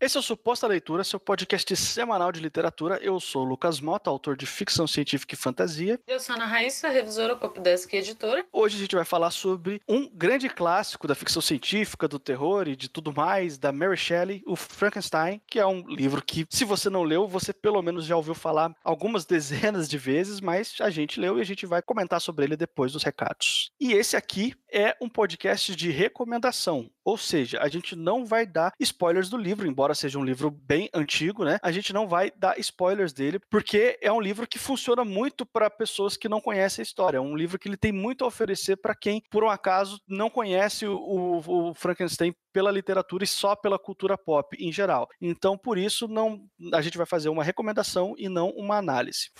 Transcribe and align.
Esse 0.00 0.16
é 0.16 0.20
o 0.20 0.22
Suposta 0.22 0.64
Leitura, 0.68 1.02
seu 1.02 1.18
podcast 1.18 1.74
semanal 1.74 2.30
de 2.30 2.38
literatura. 2.38 3.00
Eu 3.02 3.18
sou 3.18 3.44
o 3.44 3.48
Lucas 3.48 3.80
Mota, 3.80 4.08
autor 4.08 4.36
de 4.36 4.46
ficção 4.46 4.86
científica 4.86 5.34
e 5.34 5.36
fantasia. 5.36 5.98
Eu 6.06 6.20
sou 6.20 6.34
a 6.34 6.36
Ana 6.36 6.46
Raíssa, 6.46 6.88
revisora 6.88 7.34
Copdesk 7.34 7.92
e 7.92 7.96
editora. 7.96 8.46
Hoje 8.52 8.76
a 8.76 8.78
gente 8.78 8.94
vai 8.94 9.04
falar 9.04 9.32
sobre 9.32 9.82
um 9.88 10.08
grande 10.08 10.48
clássico 10.48 11.08
da 11.08 11.16
ficção 11.16 11.42
científica, 11.42 12.06
do 12.06 12.20
terror 12.20 12.68
e 12.68 12.76
de 12.76 12.88
tudo 12.88 13.12
mais, 13.12 13.58
da 13.58 13.72
Mary 13.72 13.96
Shelley, 13.96 14.40
o 14.46 14.54
Frankenstein, 14.54 15.42
que 15.44 15.58
é 15.58 15.66
um 15.66 15.80
livro 15.88 16.22
que, 16.24 16.46
se 16.48 16.64
você 16.64 16.88
não 16.88 17.02
leu, 17.02 17.26
você 17.26 17.52
pelo 17.52 17.82
menos 17.82 18.04
já 18.04 18.16
ouviu 18.16 18.36
falar 18.36 18.72
algumas 18.84 19.26
dezenas 19.26 19.88
de 19.88 19.98
vezes, 19.98 20.40
mas 20.40 20.76
a 20.78 20.90
gente 20.90 21.18
leu 21.18 21.38
e 21.38 21.40
a 21.40 21.44
gente 21.44 21.66
vai 21.66 21.82
comentar 21.82 22.20
sobre 22.20 22.44
ele 22.44 22.56
depois 22.56 22.92
dos 22.92 23.02
recados. 23.02 23.72
E 23.80 23.94
esse 23.94 24.16
aqui 24.16 24.54
é 24.72 24.96
um 25.00 25.08
podcast 25.08 25.74
de 25.74 25.90
recomendação, 25.90 26.88
ou 27.04 27.16
seja, 27.16 27.58
a 27.60 27.68
gente 27.68 27.96
não 27.96 28.24
vai 28.24 28.46
dar 28.46 28.72
spoilers 28.78 29.28
do 29.28 29.36
livro, 29.36 29.66
embora 29.66 29.87
seja 29.94 30.18
um 30.18 30.24
livro 30.24 30.50
bem 30.50 30.88
antigo, 30.92 31.44
né? 31.44 31.58
A 31.62 31.70
gente 31.70 31.92
não 31.92 32.06
vai 32.06 32.30
dar 32.36 32.58
spoilers 32.58 33.12
dele, 33.12 33.38
porque 33.50 33.98
é 34.02 34.12
um 34.12 34.20
livro 34.20 34.46
que 34.46 34.58
funciona 34.58 35.04
muito 35.04 35.44
para 35.46 35.70
pessoas 35.70 36.16
que 36.16 36.28
não 36.28 36.40
conhecem 36.40 36.82
a 36.82 36.84
história. 36.84 37.18
É 37.18 37.20
um 37.20 37.36
livro 37.36 37.58
que 37.58 37.68
ele 37.68 37.76
tem 37.76 37.92
muito 37.92 38.24
a 38.24 38.28
oferecer 38.28 38.76
para 38.76 38.94
quem, 38.94 39.22
por 39.30 39.44
um 39.44 39.50
acaso, 39.50 40.00
não 40.08 40.30
conhece 40.30 40.86
o, 40.86 40.96
o, 40.96 41.70
o 41.70 41.74
Frankenstein 41.74 42.34
pela 42.52 42.70
literatura 42.70 43.24
e 43.24 43.26
só 43.26 43.54
pela 43.54 43.78
cultura 43.78 44.16
pop 44.16 44.56
em 44.58 44.72
geral. 44.72 45.08
Então, 45.20 45.56
por 45.56 45.78
isso, 45.78 46.08
não, 46.08 46.40
a 46.72 46.80
gente 46.80 46.96
vai 46.96 47.06
fazer 47.06 47.28
uma 47.28 47.44
recomendação 47.44 48.14
e 48.18 48.28
não 48.28 48.50
uma 48.50 48.76
análise. 48.76 49.30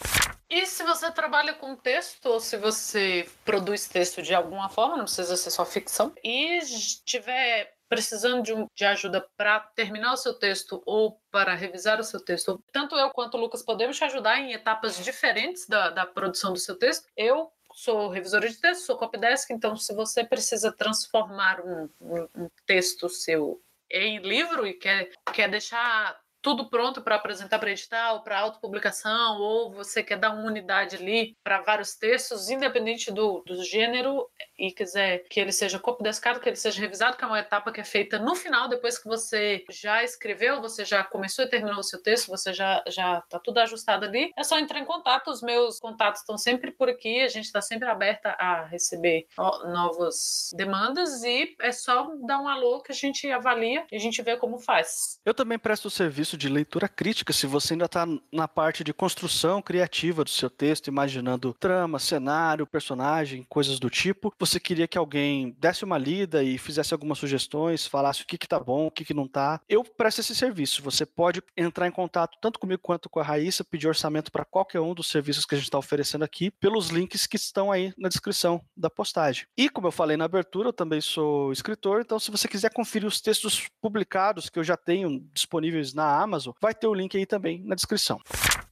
E 0.50 0.64
se 0.64 0.82
você 0.82 1.10
trabalha 1.10 1.52
com 1.52 1.76
texto, 1.76 2.26
ou 2.26 2.40
se 2.40 2.56
você 2.56 3.28
produz 3.44 3.86
texto 3.86 4.22
de 4.22 4.34
alguma 4.34 4.70
forma, 4.70 4.96
não 4.96 5.04
precisa 5.04 5.36
ser 5.36 5.50
só 5.50 5.64
ficção, 5.64 6.12
e 6.24 6.58
estiver 6.58 7.74
precisando 7.88 8.42
de, 8.42 8.52
um, 8.52 8.66
de 8.74 8.84
ajuda 8.84 9.26
para 9.36 9.60
terminar 9.60 10.12
o 10.12 10.16
seu 10.16 10.34
texto 10.34 10.82
ou 10.84 11.20
para 11.30 11.54
revisar 11.54 11.98
o 12.00 12.04
seu 12.04 12.20
texto, 12.20 12.62
tanto 12.72 12.96
eu 12.96 13.10
quanto 13.10 13.36
o 13.36 13.40
Lucas 13.40 13.62
podemos 13.62 13.96
te 13.96 14.04
ajudar 14.04 14.38
em 14.38 14.52
etapas 14.52 15.02
diferentes 15.02 15.66
da, 15.66 15.90
da 15.90 16.06
produção 16.06 16.52
do 16.52 16.58
seu 16.58 16.76
texto. 16.76 17.06
Eu 17.16 17.50
sou 17.72 18.08
revisora 18.08 18.48
de 18.48 18.56
texto, 18.56 18.84
sou 18.84 18.96
copydesk, 18.96 19.50
então 19.50 19.76
se 19.76 19.94
você 19.94 20.24
precisa 20.24 20.72
transformar 20.72 21.60
um, 21.60 21.88
um, 22.00 22.28
um 22.34 22.50
texto 22.66 23.08
seu 23.08 23.60
em 23.90 24.18
livro 24.18 24.66
e 24.66 24.74
quer, 24.74 25.10
quer 25.32 25.48
deixar 25.48 26.20
tudo 26.48 26.70
pronto 26.70 27.02
para 27.02 27.16
apresentar 27.16 27.58
para 27.58 27.70
edital, 27.70 28.22
para 28.22 28.38
autopublicação, 28.38 29.38
ou 29.38 29.70
você 29.70 30.02
quer 30.02 30.16
dar 30.16 30.30
uma 30.30 30.46
unidade 30.46 30.96
ali 30.96 31.36
para 31.44 31.60
vários 31.60 31.94
textos, 31.94 32.48
independente 32.48 33.12
do, 33.12 33.42
do 33.46 33.62
gênero, 33.62 34.26
e 34.58 34.72
quiser 34.72 35.24
que 35.28 35.38
ele 35.38 35.52
seja 35.52 35.78
copidescado, 35.78 36.40
que 36.40 36.48
ele 36.48 36.56
seja 36.56 36.80
revisado, 36.80 37.18
que 37.18 37.24
é 37.24 37.26
uma 37.26 37.38
etapa 37.38 37.70
que 37.70 37.82
é 37.82 37.84
feita 37.84 38.18
no 38.18 38.34
final, 38.34 38.66
depois 38.66 38.98
que 38.98 39.06
você 39.06 39.62
já 39.70 40.02
escreveu, 40.02 40.62
você 40.62 40.86
já 40.86 41.04
começou 41.04 41.44
e 41.44 41.50
terminou 41.50 41.80
o 41.80 41.82
seu 41.82 42.02
texto, 42.02 42.28
você 42.28 42.54
já 42.54 42.82
já 42.86 43.18
está 43.18 43.38
tudo 43.38 43.58
ajustado 43.58 44.06
ali, 44.06 44.32
é 44.34 44.42
só 44.42 44.58
entrar 44.58 44.78
em 44.78 44.86
contato. 44.86 45.30
Os 45.30 45.42
meus 45.42 45.78
contatos 45.78 46.22
estão 46.22 46.38
sempre 46.38 46.70
por 46.70 46.88
aqui, 46.88 47.20
a 47.20 47.28
gente 47.28 47.44
está 47.44 47.60
sempre 47.60 47.88
aberta 47.88 48.30
a 48.30 48.64
receber 48.64 49.26
novas 49.36 50.48
demandas 50.54 51.22
e 51.22 51.54
é 51.60 51.72
só 51.72 52.10
dar 52.26 52.40
um 52.40 52.48
alô 52.48 52.80
que 52.80 52.92
a 52.92 52.94
gente 52.94 53.30
avalia 53.30 53.84
e 53.92 53.96
a 53.96 54.00
gente 54.00 54.22
vê 54.22 54.36
como 54.36 54.58
faz. 54.58 55.20
Eu 55.26 55.34
também 55.34 55.58
presto 55.58 55.90
serviço 55.90 56.28
serviço 56.28 56.37
de 56.38 56.48
leitura 56.48 56.88
crítica, 56.88 57.32
se 57.32 57.46
você 57.46 57.74
ainda 57.74 57.84
está 57.84 58.06
na 58.32 58.48
parte 58.48 58.82
de 58.82 58.94
construção 58.94 59.60
criativa 59.60 60.24
do 60.24 60.30
seu 60.30 60.48
texto, 60.48 60.88
imaginando 60.88 61.54
trama, 61.58 61.98
cenário, 61.98 62.66
personagem, 62.66 63.44
coisas 63.48 63.78
do 63.78 63.90
tipo, 63.90 64.32
você 64.38 64.58
queria 64.58 64.88
que 64.88 64.96
alguém 64.96 65.56
desse 65.58 65.84
uma 65.84 65.98
lida 65.98 66.42
e 66.42 66.56
fizesse 66.56 66.94
algumas 66.94 67.18
sugestões, 67.18 67.86
falasse 67.86 68.22
o 68.22 68.26
que, 68.26 68.38
que 68.38 68.48
tá 68.48 68.58
bom, 68.58 68.86
o 68.86 68.90
que, 68.90 69.04
que 69.04 69.14
não 69.14 69.26
tá, 69.26 69.60
eu 69.68 69.82
presto 69.82 70.20
esse 70.20 70.34
serviço. 70.34 70.82
Você 70.82 71.04
pode 71.04 71.42
entrar 71.56 71.86
em 71.86 71.90
contato 71.90 72.38
tanto 72.40 72.58
comigo 72.58 72.80
quanto 72.82 73.10
com 73.10 73.20
a 73.20 73.22
Raíssa, 73.22 73.64
pedir 73.64 73.88
orçamento 73.88 74.30
para 74.30 74.44
qualquer 74.44 74.80
um 74.80 74.94
dos 74.94 75.08
serviços 75.08 75.44
que 75.44 75.54
a 75.54 75.58
gente 75.58 75.66
está 75.66 75.78
oferecendo 75.78 76.24
aqui, 76.24 76.50
pelos 76.50 76.88
links 76.88 77.26
que 77.26 77.36
estão 77.36 77.72
aí 77.72 77.92
na 77.98 78.08
descrição 78.08 78.62
da 78.76 78.88
postagem. 78.88 79.46
E 79.56 79.68
como 79.68 79.88
eu 79.88 79.92
falei 79.92 80.16
na 80.16 80.24
abertura, 80.24 80.68
eu 80.68 80.72
também 80.72 81.00
sou 81.00 81.52
escritor, 81.52 82.00
então 82.00 82.18
se 82.18 82.30
você 82.30 82.46
quiser 82.46 82.72
conferir 82.72 83.06
os 83.06 83.20
textos 83.20 83.68
publicados 83.80 84.48
que 84.48 84.58
eu 84.58 84.64
já 84.64 84.76
tenho 84.76 85.20
disponíveis 85.32 85.94
na 85.94 86.04
Amazon, 86.22 86.54
vai 86.60 86.74
ter 86.74 86.86
o 86.86 86.94
link 86.94 87.16
aí 87.16 87.26
também 87.26 87.62
na 87.64 87.74
descrição. 87.74 88.20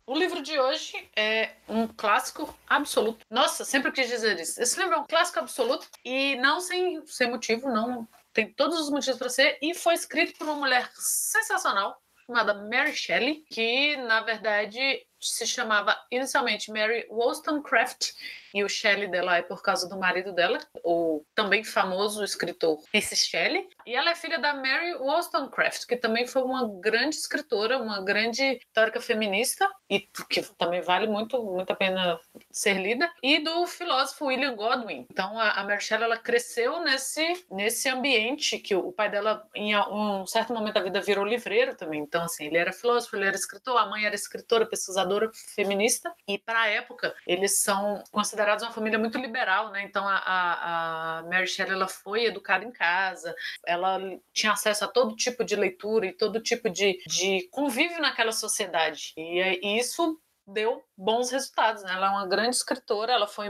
O 0.07 0.17
livro 0.17 0.41
de 0.41 0.59
hoje 0.59 1.09
é 1.17 1.51
um 1.69 1.89
clássico 1.89 2.57
absoluto. 2.69 3.27
Nossa, 3.29 3.65
sempre 3.65 3.91
quis 3.91 4.09
dizer 4.09 4.39
isso. 4.39 4.63
Esse 4.63 4.79
livro 4.79 4.95
é 4.95 4.99
um 4.99 5.07
clássico 5.07 5.41
absoluto 5.41 5.89
e 6.05 6.37
não 6.37 6.61
sem, 6.61 7.05
sem 7.07 7.29
motivo, 7.29 7.69
não 7.69 8.07
tem 8.33 8.53
todos 8.53 8.79
os 8.79 8.91
motivos 8.91 9.19
para 9.19 9.31
ser, 9.31 9.59
e 9.63 9.75
foi 9.75 9.95
escrito 9.95 10.37
por 10.39 10.47
uma 10.47 10.57
mulher 10.57 10.91
sensacional 10.95 11.97
chamada 12.27 12.55
Mary 12.55 12.95
Shelley, 12.95 13.45
que 13.51 13.97
na 13.97 14.21
verdade 14.21 15.07
se 15.21 15.47
chamava 15.47 15.97
inicialmente 16.11 16.71
Mary 16.71 17.07
Wollstonecraft 17.09 18.13
e 18.57 18.65
o 18.65 18.69
Shelley 18.71 19.07
dela 19.09 19.37
é 19.37 19.43
por 19.43 19.63
causa 19.63 19.87
do 19.87 19.99
marido 19.99 20.33
dela, 20.33 20.59
o 20.83 21.23
também 21.35 21.63
famoso 21.63 22.25
escritor 22.25 22.79
Percy 22.91 23.15
Shelley. 23.15 23.69
E 23.85 23.95
ela 23.95 24.11
é 24.11 24.15
filha 24.15 24.39
da 24.39 24.55
Mary 24.55 24.95
Wollstonecraft, 24.95 25.85
que 25.87 25.95
também 25.95 26.27
foi 26.27 26.43
uma 26.43 26.67
grande 26.81 27.17
escritora, 27.17 27.77
uma 27.77 28.03
grande 28.03 28.59
teórica 28.73 28.99
feminista, 28.99 29.71
e 29.91 30.01
que 30.01 30.41
também 30.57 30.81
vale 30.81 31.07
muito, 31.07 31.43
muito 31.43 31.71
a 31.71 31.77
pena 31.77 32.19
ser 32.51 32.81
lida, 32.81 33.13
e 33.23 33.41
do 33.41 33.67
filósofo 33.67 34.25
William 34.25 34.57
Godwin. 34.57 35.07
Então 35.11 35.39
a, 35.39 35.51
a 35.51 35.65
Mary 35.65 35.83
Shelley 35.83 36.05
ela 36.05 36.17
cresceu 36.17 36.81
nesse, 36.81 37.45
nesse 37.51 37.91
ambiente 37.91 38.59
que 38.59 38.75
o 38.75 38.91
pai 38.91 39.11
dela, 39.11 39.47
em 39.55 39.77
um 39.77 40.27
certo 40.27 40.55
momento 40.55 40.75
da 40.75 40.83
vida, 40.83 41.01
virou 41.03 41.27
livreiro 41.27 41.77
também. 41.77 42.01
Então, 42.01 42.23
assim, 42.23 42.47
ele 42.47 42.57
era 42.57 42.73
filósofo, 42.73 43.17
ele 43.17 43.27
era 43.27 43.37
escritor, 43.37 43.77
a 43.77 43.87
mãe 43.87 44.07
era 44.07 44.15
escritora, 44.15 44.65
pesquisadora 44.65 45.31
feminista, 45.55 46.15
e 46.27 46.39
para 46.39 46.63
a 46.63 46.69
época 46.69 47.15
eles 47.27 47.59
são 47.59 48.03
considerados 48.11 48.46
considerados 48.47 48.63
uma 48.63 48.73
família 48.73 48.99
muito 48.99 49.19
liberal, 49.19 49.73
né? 49.73 49.83
Então 49.83 50.07
a, 50.07 50.17
a, 50.17 51.19
a 51.19 51.23
Mary 51.25 51.47
Shelley 51.47 51.73
ela 51.73 51.89
foi 51.89 52.25
educada 52.27 52.65
em 52.65 52.71
casa, 52.71 53.35
ela 53.67 53.99
tinha 54.33 54.53
acesso 54.53 54.85
a 54.85 54.89
todo 54.89 55.17
tipo 55.17 55.45
de 55.45 55.57
leitura 55.57 56.07
e 56.07 56.13
todo 56.13 56.41
tipo 56.41 56.71
de, 56.71 56.99
de 57.07 57.49
convívio 57.51 58.01
naquela 58.01 58.33
sociedade. 58.33 59.13
E, 59.17 59.41
e 59.63 59.79
isso 59.79 60.19
deu 60.47 60.85
bons 60.97 61.31
resultados. 61.31 61.83
Né? 61.83 61.93
Ela 61.93 62.07
é 62.07 62.11
uma 62.11 62.27
grande 62.27 62.57
escritora, 62.57 63.13
ela 63.13 63.27
foi, 63.27 63.49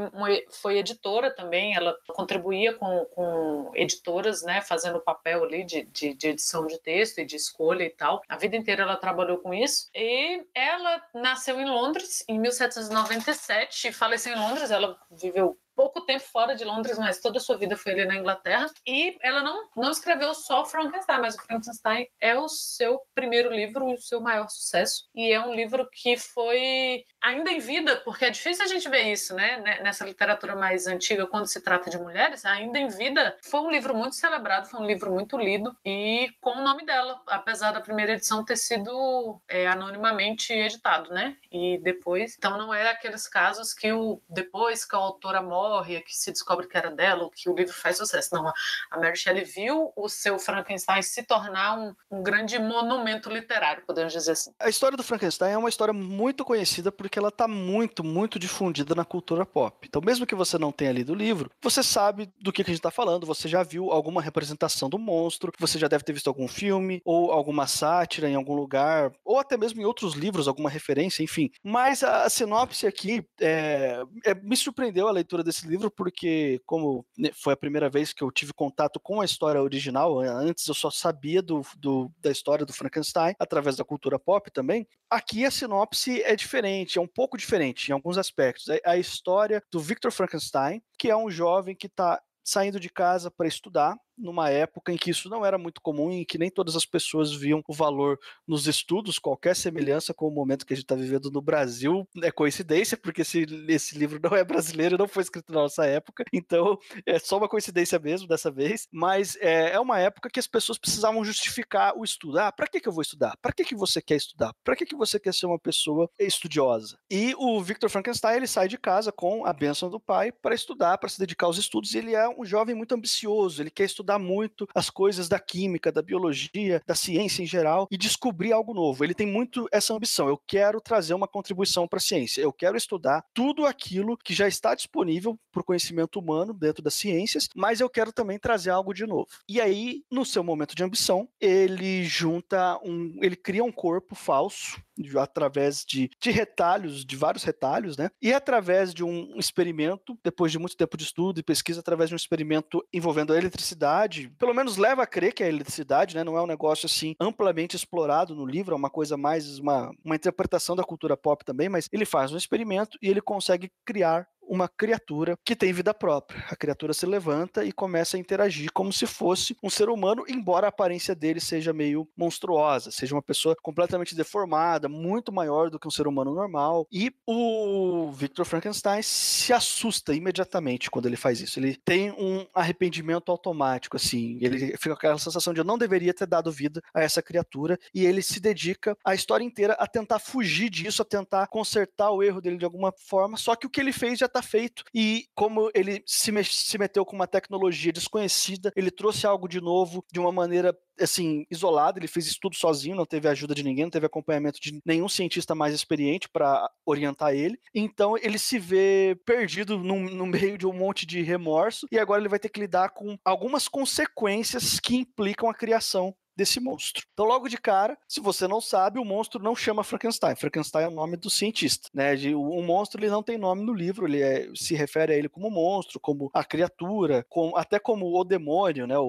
foi 0.51 0.79
editora 0.79 1.35
também, 1.35 1.75
ela 1.75 1.97
contribuía 2.09 2.75
com, 2.75 3.05
com 3.07 3.71
editoras, 3.75 4.43
né, 4.43 4.61
fazendo 4.61 5.01
papel 5.01 5.45
ali 5.45 5.65
de, 5.65 5.85
de, 5.85 6.15
de, 6.15 6.29
edição 6.29 6.67
de 6.67 6.79
texto 6.79 7.19
e 7.19 7.25
de 7.25 7.37
escolha 7.37 7.85
e 7.85 7.91
tal. 7.91 8.23
A 8.29 8.37
vida 8.37 8.57
inteira 8.57 8.83
ela 8.83 8.97
trabalhou 8.97 9.39
com 9.39 9.55
isso. 9.55 9.89
E 9.95 10.45
ela 10.55 11.03
nasceu 11.15 11.61
em 11.61 11.67
Londres 11.67 12.25
em 12.29 12.39
1797 12.39 13.89
e 13.89 13.93
faleceu 13.93 14.33
em 14.33 14.39
Londres. 14.39 14.71
Ela 14.71 14.99
viveu 15.11 15.59
pouco 15.77 16.01
tempo 16.01 16.25
fora 16.25 16.57
de 16.57 16.65
Londres, 16.65 16.99
mas 16.99 17.21
toda 17.21 17.37
a 17.37 17.41
sua 17.41 17.59
vida 17.59 17.77
foi 17.77 17.93
ali 17.93 18.07
na 18.07 18.17
Inglaterra. 18.17 18.67
E 18.87 19.17
ela 19.23 19.43
não, 19.43 19.69
não 19.77 19.91
escreveu 19.91 20.35
só 20.35 20.65
Frankenstein, 20.65 21.21
mas 21.21 21.35
o 21.35 21.43
Frankenstein 21.43 22.09
é 22.19 22.37
o 22.37 22.49
seu 22.49 22.99
primeiro 23.15 23.53
livro 23.53 23.87
o 23.87 23.99
seu 23.99 24.21
maior 24.21 24.49
sucesso. 24.49 25.05
E 25.15 25.31
é 25.31 25.41
um 25.41 25.55
livro 25.55 25.89
que 25.93 26.17
foi 26.17 27.05
ainda 27.37 27.51
em 27.51 27.59
vida, 27.59 27.97
porque 28.05 28.25
é 28.25 28.31
difícil 28.31 28.65
a 28.65 28.69
gente 28.69 28.89
ver 28.89 29.13
isso, 29.13 29.35
né? 29.35 29.81
Nessa 29.83 30.05
literatura 30.05 30.55
mais 30.55 30.87
antiga, 30.87 31.27
quando 31.27 31.47
se 31.47 31.61
trata 31.61 31.91
de 31.91 31.99
mulheres, 31.99 32.45
ainda 32.45 32.79
em 32.79 32.89
vida, 32.89 33.37
foi 33.43 33.61
um 33.61 33.71
livro 33.71 33.95
muito 33.95 34.17
celebrado, 34.17 34.69
foi 34.69 34.81
um 34.81 34.87
livro 34.87 35.13
muito 35.13 35.39
lido 35.39 35.77
e 35.85 36.31
com 36.41 36.51
o 36.51 36.63
nome 36.63 36.85
dela, 36.85 37.21
apesar 37.27 37.73
da 37.73 37.81
primeira 37.81 38.13
edição 38.13 38.45
ter 38.45 38.57
sido 38.57 39.41
é, 39.49 39.67
anonimamente 39.67 40.53
editado, 40.53 41.11
né? 41.11 41.37
E 41.51 41.79
depois, 41.79 42.35
então 42.37 42.59
não 42.59 42.73
é 42.73 42.91
aqueles 42.91 43.29
casos 43.29 43.73
que 43.73 43.93
o 43.93 44.21
depois 44.29 44.85
que 44.85 44.95
a 44.95 44.99
autora 44.99 45.43
morre 45.43 45.77
morre, 45.77 46.01
que 46.03 46.17
se 46.17 46.31
descobre 46.31 46.67
que 46.67 46.77
era 46.77 46.91
dela, 46.91 47.25
ou 47.25 47.31
que 47.31 47.49
o 47.49 47.55
livro 47.55 47.73
faz 47.73 47.97
sucesso. 47.97 48.35
Não, 48.35 48.47
a 48.91 48.99
Mary 48.99 49.17
Shelley 49.17 49.45
viu 49.45 49.93
o 49.97 50.09
seu 50.09 50.39
Frankenstein 50.39 51.03
se 51.03 51.23
tornar 51.23 51.79
um, 51.79 51.95
um 52.11 52.23
grande 52.23 52.59
monumento 52.59 53.31
literário, 53.31 53.85
podemos 53.87 54.13
dizer 54.13 54.33
assim. 54.33 54.53
A 54.59 54.69
história 54.69 54.97
do 54.97 55.03
Frankenstein 55.03 55.53
é 55.53 55.59
uma 55.59 55.69
história 55.69 55.95
muito 55.95 56.45
conhecida 56.45 56.91
porque 56.91 57.19
ela 57.19 57.26
está 57.29 57.49
muito, 57.49 58.03
muito 58.05 58.39
difundida 58.39 58.95
na 58.95 59.05
cultura 59.05 59.45
pop. 59.45 59.87
Então, 59.89 60.03
mesmo 60.05 60.27
que 60.27 60.35
você 60.35 60.59
não 60.59 60.73
tenha 60.73 60.93
lido 60.93 61.13
o 61.13 61.17
livro, 61.17 61.51
você 61.63 61.83
sabe 61.83 62.31
do 62.41 62.53
que, 62.53 62.65
que 62.65 62.71
a 62.71 62.73
gente 62.73 62.81
está 62.81 62.91
falando, 62.91 63.27
você 63.27 63.49
já 63.49 63.63
viu 63.63 63.91
alguma 63.91 64.23
representação 64.23 64.89
do 64.89 64.99
monstro, 64.99 65.53
você 65.59 65.79
já 65.79 65.89
deve 65.89 66.05
ter 66.05 66.13
visto 66.13 66.29
algum 66.29 66.49
filme, 66.49 67.01
ou 67.05 67.33
alguma 67.33 67.67
sátira 67.67 68.29
em 68.29 68.35
algum 68.35 68.55
lugar, 68.55 69.13
ou 69.25 69.39
até 69.39 69.57
mesmo 69.57 69.81
em 69.81 69.85
outros 69.85 70.15
livros, 70.15 70.49
alguma 70.49 70.71
referência, 70.71 71.23
enfim. 71.23 71.51
Mas 71.63 72.03
a, 72.03 72.25
a 72.25 72.31
sinopse 72.31 72.87
aqui 72.87 73.25
é, 73.41 74.03
é, 74.25 74.35
me 74.35 74.57
surpreendeu 74.57 75.09
a 75.09 75.13
leitura 75.13 75.43
desse 75.43 75.67
livro 75.67 75.91
porque, 75.91 76.61
como 76.67 77.05
né, 77.17 77.31
foi 77.35 77.53
a 77.53 77.57
primeira 77.57 77.89
vez 77.89 78.13
que 78.13 78.23
eu 78.23 78.31
tive 78.31 78.53
contato 78.53 79.01
com 79.01 79.21
a 79.21 79.25
história 79.25 79.63
original, 79.63 80.21
antes 80.21 80.67
eu 80.67 80.75
só 80.75 80.91
sabia 80.91 81.43
do, 81.43 81.63
do, 81.79 82.11
da 82.21 82.31
história 82.31 82.67
do 82.67 82.73
Frankenstein 82.73 83.35
através 83.39 83.77
da 83.77 83.85
cultura 83.85 84.19
pop 84.19 84.51
também. 84.51 84.87
Aqui 85.09 85.45
a 85.45 85.51
sinopse 85.51 86.23
é 86.23 86.35
diferente, 86.35 86.99
é 86.99 87.01
um 87.01 87.07
pouco 87.17 87.39
diferente 87.39 87.89
em 87.89 87.93
alguns 87.93 88.19
aspectos. 88.19 88.69
É 88.69 88.81
a 88.85 88.99
história 88.99 89.63
do 89.73 89.81
Victor 89.81 90.13
Frankenstein, 90.13 90.83
que 90.99 91.09
é 91.09 91.17
um 91.17 91.31
jovem 91.31 91.75
que 91.75 91.87
está 91.87 92.23
saindo 92.45 92.79
de 92.79 92.91
casa 92.91 93.31
para 93.31 93.49
estudar 93.49 93.97
numa 94.17 94.51
época 94.51 94.93
em 94.93 94.97
que 94.97 95.11
isso 95.11 95.29
não 95.29 95.45
era 95.45 95.59
muito 95.59 95.81
comum 95.81 96.11
e 96.11 96.25
que 96.25 96.39
nem 96.39 96.51
todas 96.51 96.77
as 96.77 96.85
pessoas 96.85 97.33
viam 97.33 97.63
o 97.67 97.75
valor 97.75 98.19
nos 98.47 98.67
estudos, 98.67 99.19
qualquer 99.19 99.55
semelhança 99.55 100.15
com 100.15 100.27
o 100.27 100.31
momento 100.31 100.65
que 100.65 100.73
a 100.73 100.77
gente 100.77 100.85
está 100.85 100.95
vivendo 100.95 101.31
no 101.31 101.41
Brasil 101.41 102.07
é 102.23 102.31
coincidência, 102.31 102.97
porque 102.97 103.23
esse, 103.23 103.47
esse 103.69 103.99
livro 103.99 104.19
não 104.23 104.37
é 104.37 104.45
brasileiro, 104.45 104.99
não 104.99 105.09
foi 105.09 105.23
escrito 105.23 105.53
na 105.53 105.63
nossa 105.63 105.85
época, 105.87 106.25
então 106.33 106.79
é 107.05 107.19
só 107.19 107.39
uma 107.39 107.49
coincidência 107.49 107.99
mesmo 107.99 108.27
dessa 108.27 108.51
vez, 108.51 108.89
mas 108.91 109.37
é, 109.41 109.73
é 109.73 109.81
uma 109.81 109.99
época 109.99 110.31
que 110.31 110.41
as 110.41 110.47
pessoas 110.47 110.79
precisavam 110.79 111.25
justificar 111.25 111.97
o 111.97 112.05
estudo. 112.05 112.39
Ah, 112.39 112.53
para 112.53 112.67
que, 112.67 112.81
que 112.81 112.89
eu 112.89 112.93
vou 112.93 113.03
estudar? 113.03 113.37
Para 113.41 113.53
que, 113.53 113.65
que 113.65 113.75
você 113.75 114.01
quer 114.01 114.17
estudar? 114.17 114.55
Para 114.65 114.77
que, 114.77 114.87
que 114.87 114.97
você 114.97 115.19
quer 115.19 115.35
ser 115.35 115.47
uma 115.47 115.59
pessoa 115.59 116.11
estudiosa? 116.19 116.99
E 117.11 117.35
o 117.37 117.61
Victor 117.63 117.91
Frankenstein 117.91 118.37
ele 118.37 118.47
sai 118.47 118.69
de 118.69 118.79
casa 118.79 119.13
com 119.13 119.45
a 119.45 119.53
bênção 119.53 119.91
do 119.91 120.01
pai 120.01 120.33
para 120.33 120.55
estudar, 120.55 120.99
para 120.99 121.09
se 121.09 121.19
dedicar 121.19 121.47
aos 121.47 121.59
estudos. 121.59 121.95
E 121.95 121.99
ele 121.99 122.15
é 122.15 122.29
um 122.29 122.45
jovem 122.45 122.75
muito 122.75 122.95
ambicioso, 122.95 123.63
ele 123.63 123.71
quer 123.71 123.85
estudar 123.85 124.06
muito 124.19 124.69
as 124.75 124.89
coisas 124.89 125.29
da 125.29 125.39
química, 125.39 125.91
da 125.91 126.03
biologia, 126.03 126.81
da 126.87 126.95
ciência 126.95 127.43
em 127.43 127.47
geral 127.47 127.89
e 127.91 127.97
descobrir 127.97 128.53
algo 128.53 128.73
novo. 128.73 129.05
Ele 129.05 129.15
tem 129.15 129.27
muito 129.27 129.69
essa 129.73 129.93
ambição. 129.93 130.29
Eu 130.29 130.41
quero 130.47 130.81
trazer 130.81 131.15
uma 131.15 131.27
contribuição 131.27 131.89
para 131.89 131.99
a 131.99 132.01
ciência. 132.01 132.41
Eu 132.41 132.53
quero 132.53 132.77
estudar 132.77 133.25
tudo 133.35 133.67
aquilo 133.67 134.17
que 134.17 134.35
já 134.35 134.47
está 134.47 134.75
disponível 134.75 135.39
para 135.51 135.61
o 135.61 135.65
conhecimento 135.65 136.19
humano 136.19 136.55
dentro 136.55 136.83
das 136.83 136.95
ciências, 136.95 137.49
mas 137.55 137.81
eu 137.81 137.91
quero 137.91 138.13
também 138.13 138.39
trazer 138.39 138.71
algo 138.71 138.95
de 138.95 139.07
novo. 139.07 139.29
E 139.49 139.61
aí, 139.61 140.03
no 140.11 140.25
seu 140.25 140.45
momento 140.45 140.75
de 140.77 140.85
ambição, 140.85 141.29
ele 141.41 142.05
junta 142.05 142.79
um, 142.85 143.19
ele 143.23 143.37
cria 143.37 143.65
um 143.65 143.73
corpo 143.73 144.15
falso 144.15 144.81
através 145.19 145.85
de, 145.85 146.11
de 146.21 146.31
retalhos, 146.31 147.05
de 147.05 147.17
vários 147.17 147.45
retalhos, 147.45 147.97
né? 147.97 148.11
E 148.21 148.33
através 148.33 148.95
de 148.95 149.05
um 149.05 149.39
experimento, 149.39 150.19
depois 150.25 150.53
de 150.53 150.59
muito 150.59 150.77
tempo 150.77 150.97
de 150.97 151.05
estudo 151.05 151.39
e 151.41 151.43
pesquisa, 151.43 151.81
através 151.81 152.09
de 152.09 152.15
um 152.15 152.17
experimento 152.17 152.85
envolvendo 152.93 153.33
a 153.33 153.39
eletricidade, 153.39 154.31
pelo 154.39 154.55
menos 154.55 154.77
leva 154.77 155.03
a 155.03 155.07
crer 155.07 155.33
que 155.33 155.43
é 155.43 155.47
a 155.47 155.51
eletricidade, 155.51 156.15
né? 156.15 156.25
Não 156.25 156.37
é 156.37 156.43
um 156.43 156.47
negócio 156.47 156.87
assim 156.87 157.15
amplamente 157.21 157.77
explorado 157.77 158.35
no 158.35 158.47
livro, 158.47 158.75
é 158.75 158.77
uma 158.77 158.91
coisa 158.91 159.17
mais 159.17 159.59
uma, 159.59 159.91
uma 160.05 160.17
interpretação 160.17 160.77
da 160.77 160.85
cultura 160.85 161.17
pop 161.17 161.45
também, 161.45 161.69
mas 161.69 161.89
ele 161.93 162.05
faz 162.05 162.33
um 162.33 162.37
experimento 162.37 162.99
e 163.03 163.09
ele 163.09 163.21
consegue 163.21 163.71
criar 163.85 164.27
uma 164.47 164.69
criatura 164.69 165.37
que 165.45 165.57
tem 165.57 165.73
vida 165.73 165.93
própria. 165.93 166.45
A 166.49 166.57
criatura 166.57 166.95
se 166.95 167.07
levanta 167.07 167.65
e 167.65 167.73
começa 167.73 168.17
a 168.17 168.21
interagir 168.21 168.71
como 168.73 168.93
se 168.93 169.07
fosse 169.07 169.57
um 169.63 169.71
ser 169.71 169.89
humano, 169.89 170.25
embora 170.29 170.67
a 170.67 170.69
aparência 170.69 171.15
dele 171.15 171.41
seja 171.41 171.73
meio 171.73 172.09
monstruosa, 172.17 172.91
seja 172.91 173.15
uma 173.15 173.23
pessoa 173.23 173.57
completamente 173.63 174.15
deformada, 174.15 174.89
muito 174.89 175.33
maior 175.33 175.71
do 175.71 175.79
que 175.79 175.89
um 175.89 175.91
ser 175.91 176.07
humano 176.07 176.35
normal. 176.35 176.87
E 176.91 177.13
o 177.27 178.11
Victor 178.13 178.45
Frankenstein 178.45 179.03
se 179.03 179.53
assusta 179.53 180.15
imediatamente 180.15 180.91
quando 180.91 181.07
ele 181.07 181.17
faz 181.17 181.41
isso. 181.41 181.59
Ele 181.59 181.77
tem 181.85 182.11
um 182.13 182.47
arrependimento 182.55 183.31
automático, 183.31 183.97
assim. 183.97 184.39
Ele 184.41 184.77
fica 184.77 184.91
com 184.91 184.99
aquela 184.99 185.19
sensação 185.19 185.53
de 185.53 185.61
eu 185.61 185.65
não 185.65 185.79
deveria 185.79 186.15
ter 186.15 186.27
dado 186.27 186.53
vida 186.53 186.81
a 186.95 187.03
essa 187.03 187.23
criatura 187.23 187.79
e 187.95 188.05
ele 188.05 188.23
se 188.23 188.41
dedica 188.41 188.97
a 189.05 189.15
história 189.15 189.45
inteira 189.45 189.75
a 189.75 189.87
tentar 189.87 190.19
fugir 190.19 190.71
disso, 190.71 191.03
a 191.03 191.05
tentar 191.05 191.47
consertar 191.49 192.11
o 192.11 192.23
erro 192.23 192.41
dele 192.41 192.59
de 192.59 192.65
alguma 192.65 192.93
forma. 192.93 193.37
Só 193.37 193.55
que 193.55 193.67
o 193.67 193.71
que 193.71 193.81
ele 193.81 193.93
fez 193.93 194.19
já 194.19 194.27
está 194.37 194.43
feito. 194.43 194.85
E 194.95 195.27
como 195.35 195.71
ele 195.75 196.03
se, 196.07 196.33
se 196.45 196.79
meteu 196.79 197.05
com 197.05 197.17
uma 197.17 197.27
tecnologia 197.27 197.93
desconhecida, 197.93 198.73
ele 198.77 198.91
trouxe 198.91 199.27
algo 199.27 199.49
de 199.49 199.61
novo 199.61 200.05
de 200.13 200.21
uma 200.21 200.33
maneira 200.33 200.77
assim, 201.01 201.47
isolada, 201.51 201.99
ele 201.99 202.09
fez 202.09 202.27
estudo 202.27 202.57
sozinho, 202.57 202.97
não 202.97 203.05
teve 203.05 203.29
ajuda 203.29 203.55
de 203.55 203.63
ninguém, 203.63 203.85
não 203.85 203.91
teve 203.91 204.07
acompanhamento 204.07 204.59
de 204.61 204.81
nenhum 204.85 205.09
cientista 205.09 205.55
mais 205.55 205.75
experiente 205.75 206.29
para 206.29 206.71
orientar 206.85 207.35
ele. 207.35 207.59
Então 207.75 208.17
ele 208.17 208.39
se 208.39 208.59
vê 208.59 209.19
perdido 209.25 209.79
no, 209.79 210.01
no, 210.01 210.27
meio 210.27 210.57
de 210.57 210.67
um 210.67 210.73
monte 210.73 211.05
de 211.07 211.23
remorso 211.23 211.87
e 211.91 211.99
agora 211.99 212.21
ele 212.21 212.29
vai 212.29 212.39
ter 212.39 212.49
que 212.49 212.61
lidar 212.61 212.91
com 212.91 213.19
algumas 213.25 213.69
consequências 213.69 214.81
que 214.81 214.97
implicam 214.97 215.49
a 215.49 215.55
criação 215.55 216.15
desse 216.37 216.61
monstro. 216.61 217.05
Então, 217.13 217.25
logo 217.25 217.49
de 217.49 217.57
cara, 217.57 217.97
se 218.07 218.21
você 218.21 218.47
não 218.47 218.61
sabe, 218.61 218.99
o 218.99 219.05
monstro 219.05 219.43
não 219.43 219.57
chama 219.57 219.83
Frankenstein. 219.83 220.37
Frankenstein 220.37 220.85
é 220.85 220.89
o 220.89 220.93
nome 220.93 221.17
do 221.17 221.31
cientista, 221.31 221.89
né? 221.95 222.15
O 222.35 222.63
monstro 222.63 223.01
ele 223.01 223.11
não 223.11 223.23
tem 223.23 223.39
nome 223.39 223.65
no 223.65 223.73
livro, 223.73 224.07
ele 224.07 224.21
é, 224.21 224.49
se 224.55 224.75
refere 224.75 225.13
a 225.13 225.17
ele 225.17 225.29
como 225.29 225.51
monstro, 225.51 225.99
como 225.99 226.31
a 226.35 226.45
criatura, 226.45 227.25
com, 227.29 227.57
até 227.57 227.79
como 227.79 228.19
o 228.19 228.25
demônio, 228.25 228.87
né? 228.87 228.99
O, 228.99 229.05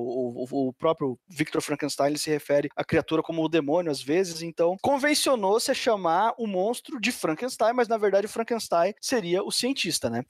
o, 0.49 0.69
o, 0.69 0.73
próprio 0.73 1.19
Victor 1.27 1.61
Frankenstein 1.61 2.15
se 2.15 2.29
refere 2.29 2.69
à 2.75 2.83
criatura 2.83 3.21
como 3.21 3.43
o 3.43 3.49
demônio 3.49 3.91
às 3.91 4.01
vezes. 4.01 4.41
Então, 4.41 4.77
convencionou-se 4.81 5.69
a 5.69 5.73
chamar 5.73 6.33
o 6.37 6.47
monstro 6.47 6.99
de 6.99 7.11
Frankenstein, 7.11 7.73
mas 7.73 7.87
na 7.87 7.97
verdade 7.97 8.27
o 8.27 8.29
Frankenstein 8.29 8.93
seria 9.01 9.43
o 9.43 9.51
cientista, 9.51 10.09
né? 10.09 10.23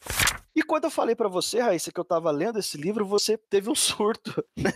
E 0.57 0.63
quando 0.63 0.85
eu 0.85 0.89
falei 0.89 1.15
para 1.15 1.29
você, 1.29 1.59
Raíssa, 1.59 1.91
que 1.91 1.99
eu 1.99 2.01
estava 2.01 2.31
lendo 2.31 2.57
esse 2.57 2.79
livro, 2.79 3.05
você 3.05 3.37
teve 3.37 3.69
um 3.69 3.75
surto, 3.77 4.43
né? 4.57 4.71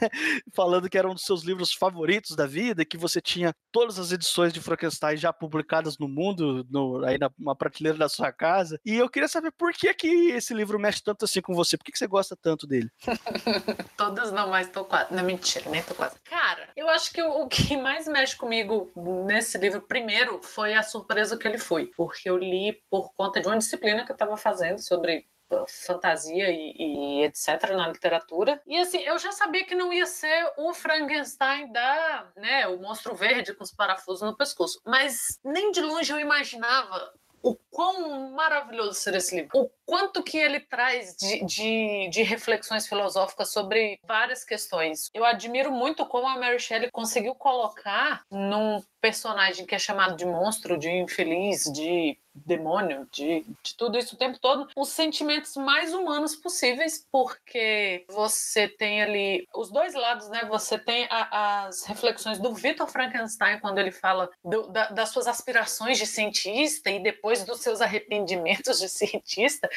Falando 0.53 0.87
que 0.87 0.95
era 0.95 1.09
um 1.09 1.15
dos 1.15 1.25
seus 1.25 1.41
livros 1.41 1.73
favoritos 1.73 2.35
da 2.35 2.45
vida, 2.45 2.85
que 2.85 2.99
você 2.99 3.19
tinha 3.19 3.51
todas 3.71 3.97
as 3.97 4.11
edições 4.11 4.53
de 4.53 4.61
Frankenstein 4.61 5.17
já 5.17 5.33
publicadas 5.33 5.97
no 5.97 6.07
mundo, 6.07 6.63
no, 6.69 7.03
aí 7.03 7.17
na 7.17 7.31
uma 7.35 7.55
prateleira 7.55 7.97
da 7.97 8.07
sua 8.07 8.31
casa. 8.31 8.79
E 8.85 8.93
eu 8.95 9.09
queria 9.09 9.27
saber 9.27 9.51
por 9.53 9.73
que, 9.73 9.91
que 9.95 10.07
esse 10.29 10.53
livro 10.53 10.77
mexe 10.77 11.01
tanto 11.01 11.25
assim 11.25 11.41
com 11.41 11.55
você, 11.55 11.75
por 11.75 11.83
que, 11.83 11.93
que 11.93 11.97
você 11.97 12.05
gosta 12.05 12.37
tanto 12.39 12.67
dele? 12.67 12.91
Todas 13.97 14.31
não, 14.31 14.51
mas 14.51 14.69
tô 14.69 14.85
quase. 14.85 15.11
Não, 15.11 15.23
mentira, 15.23 15.67
nem 15.67 15.81
tô 15.81 15.95
quase. 15.95 16.15
Cara, 16.25 16.69
eu 16.75 16.87
acho 16.89 17.11
que 17.11 17.23
o, 17.23 17.41
o 17.41 17.47
que 17.47 17.75
mais 17.75 18.07
mexe 18.07 18.37
comigo 18.37 18.91
nesse 19.25 19.57
livro, 19.57 19.81
primeiro, 19.81 20.43
foi 20.43 20.75
a 20.75 20.83
surpresa 20.83 21.35
que 21.35 21.47
ele 21.47 21.57
foi, 21.57 21.87
porque 21.97 22.29
eu 22.29 22.37
li 22.37 22.79
por 22.87 23.11
conta 23.15 23.41
de 23.41 23.47
uma 23.47 23.57
disciplina 23.57 24.05
que 24.05 24.11
eu 24.11 24.15
estava 24.15 24.37
fazendo 24.37 24.77
sobre 24.77 25.25
fantasia 25.67 26.49
e, 26.49 26.75
e, 26.77 27.23
etc 27.23 27.71
na 27.71 27.87
literatura. 27.87 28.61
E 28.65 28.77
assim, 28.77 28.99
eu 28.99 29.17
já 29.17 29.31
sabia 29.31 29.65
que 29.65 29.75
não 29.75 29.91
ia 29.93 30.05
ser 30.05 30.51
o 30.57 30.73
Frankenstein 30.73 31.71
da, 31.71 32.31
né, 32.35 32.67
o 32.67 32.79
monstro 32.79 33.15
verde 33.15 33.53
com 33.53 33.63
os 33.63 33.73
parafusos 33.73 34.21
no 34.21 34.35
pescoço, 34.35 34.81
mas 34.85 35.39
nem 35.43 35.71
de 35.71 35.81
longe 35.81 36.11
eu 36.11 36.19
imaginava 36.19 37.13
o 37.43 37.55
quão 37.71 38.31
maravilhoso 38.31 38.93
seria 38.93 39.17
esse 39.17 39.35
livro. 39.35 39.49
O 39.53 39.69
quanto 39.85 40.23
que 40.23 40.37
ele 40.37 40.59
traz 40.59 41.15
de, 41.15 41.43
de, 41.45 42.09
de, 42.09 42.21
reflexões 42.21 42.87
filosóficas 42.87 43.51
sobre 43.51 43.99
várias 44.03 44.43
questões. 44.43 45.09
Eu 45.13 45.25
admiro 45.25 45.71
muito 45.71 46.05
como 46.05 46.27
a 46.27 46.37
Mary 46.37 46.59
Shelley 46.59 46.91
conseguiu 46.91 47.33
colocar 47.35 48.23
num 48.29 48.81
personagem 49.01 49.65
que 49.65 49.75
é 49.75 49.79
chamado 49.79 50.15
de 50.15 50.25
monstro, 50.25 50.77
de 50.77 50.89
infeliz, 50.89 51.63
de 51.65 52.17
demônio, 52.33 53.07
de, 53.11 53.45
de 53.61 53.75
tudo 53.75 53.97
isso 53.97 54.15
o 54.15 54.17
tempo 54.17 54.39
todo, 54.39 54.67
os 54.75 54.89
sentimentos 54.89 55.55
mais 55.57 55.93
humanos 55.93 56.35
possíveis, 56.35 57.05
porque 57.11 58.05
você 58.07 58.67
tem 58.67 59.01
ali 59.01 59.47
os 59.53 59.69
dois 59.69 59.93
lados, 59.93 60.29
né? 60.29 60.45
Você 60.45 60.77
tem 60.77 61.07
a, 61.09 61.65
as 61.65 61.83
reflexões 61.83 62.39
do 62.39 62.53
Victor 62.53 62.87
Frankenstein 62.87 63.59
quando 63.59 63.79
ele 63.79 63.91
fala 63.91 64.29
do, 64.43 64.67
da, 64.67 64.89
das 64.89 65.09
suas 65.09 65.27
aspirações 65.27 65.97
de 65.97 66.05
cientista 66.05 66.89
e 66.89 66.99
depois 66.99 67.43
dos 67.43 67.61
seus 67.61 67.81
arrependimentos 67.81 68.79
de 68.79 68.87
cientista, 68.87 69.69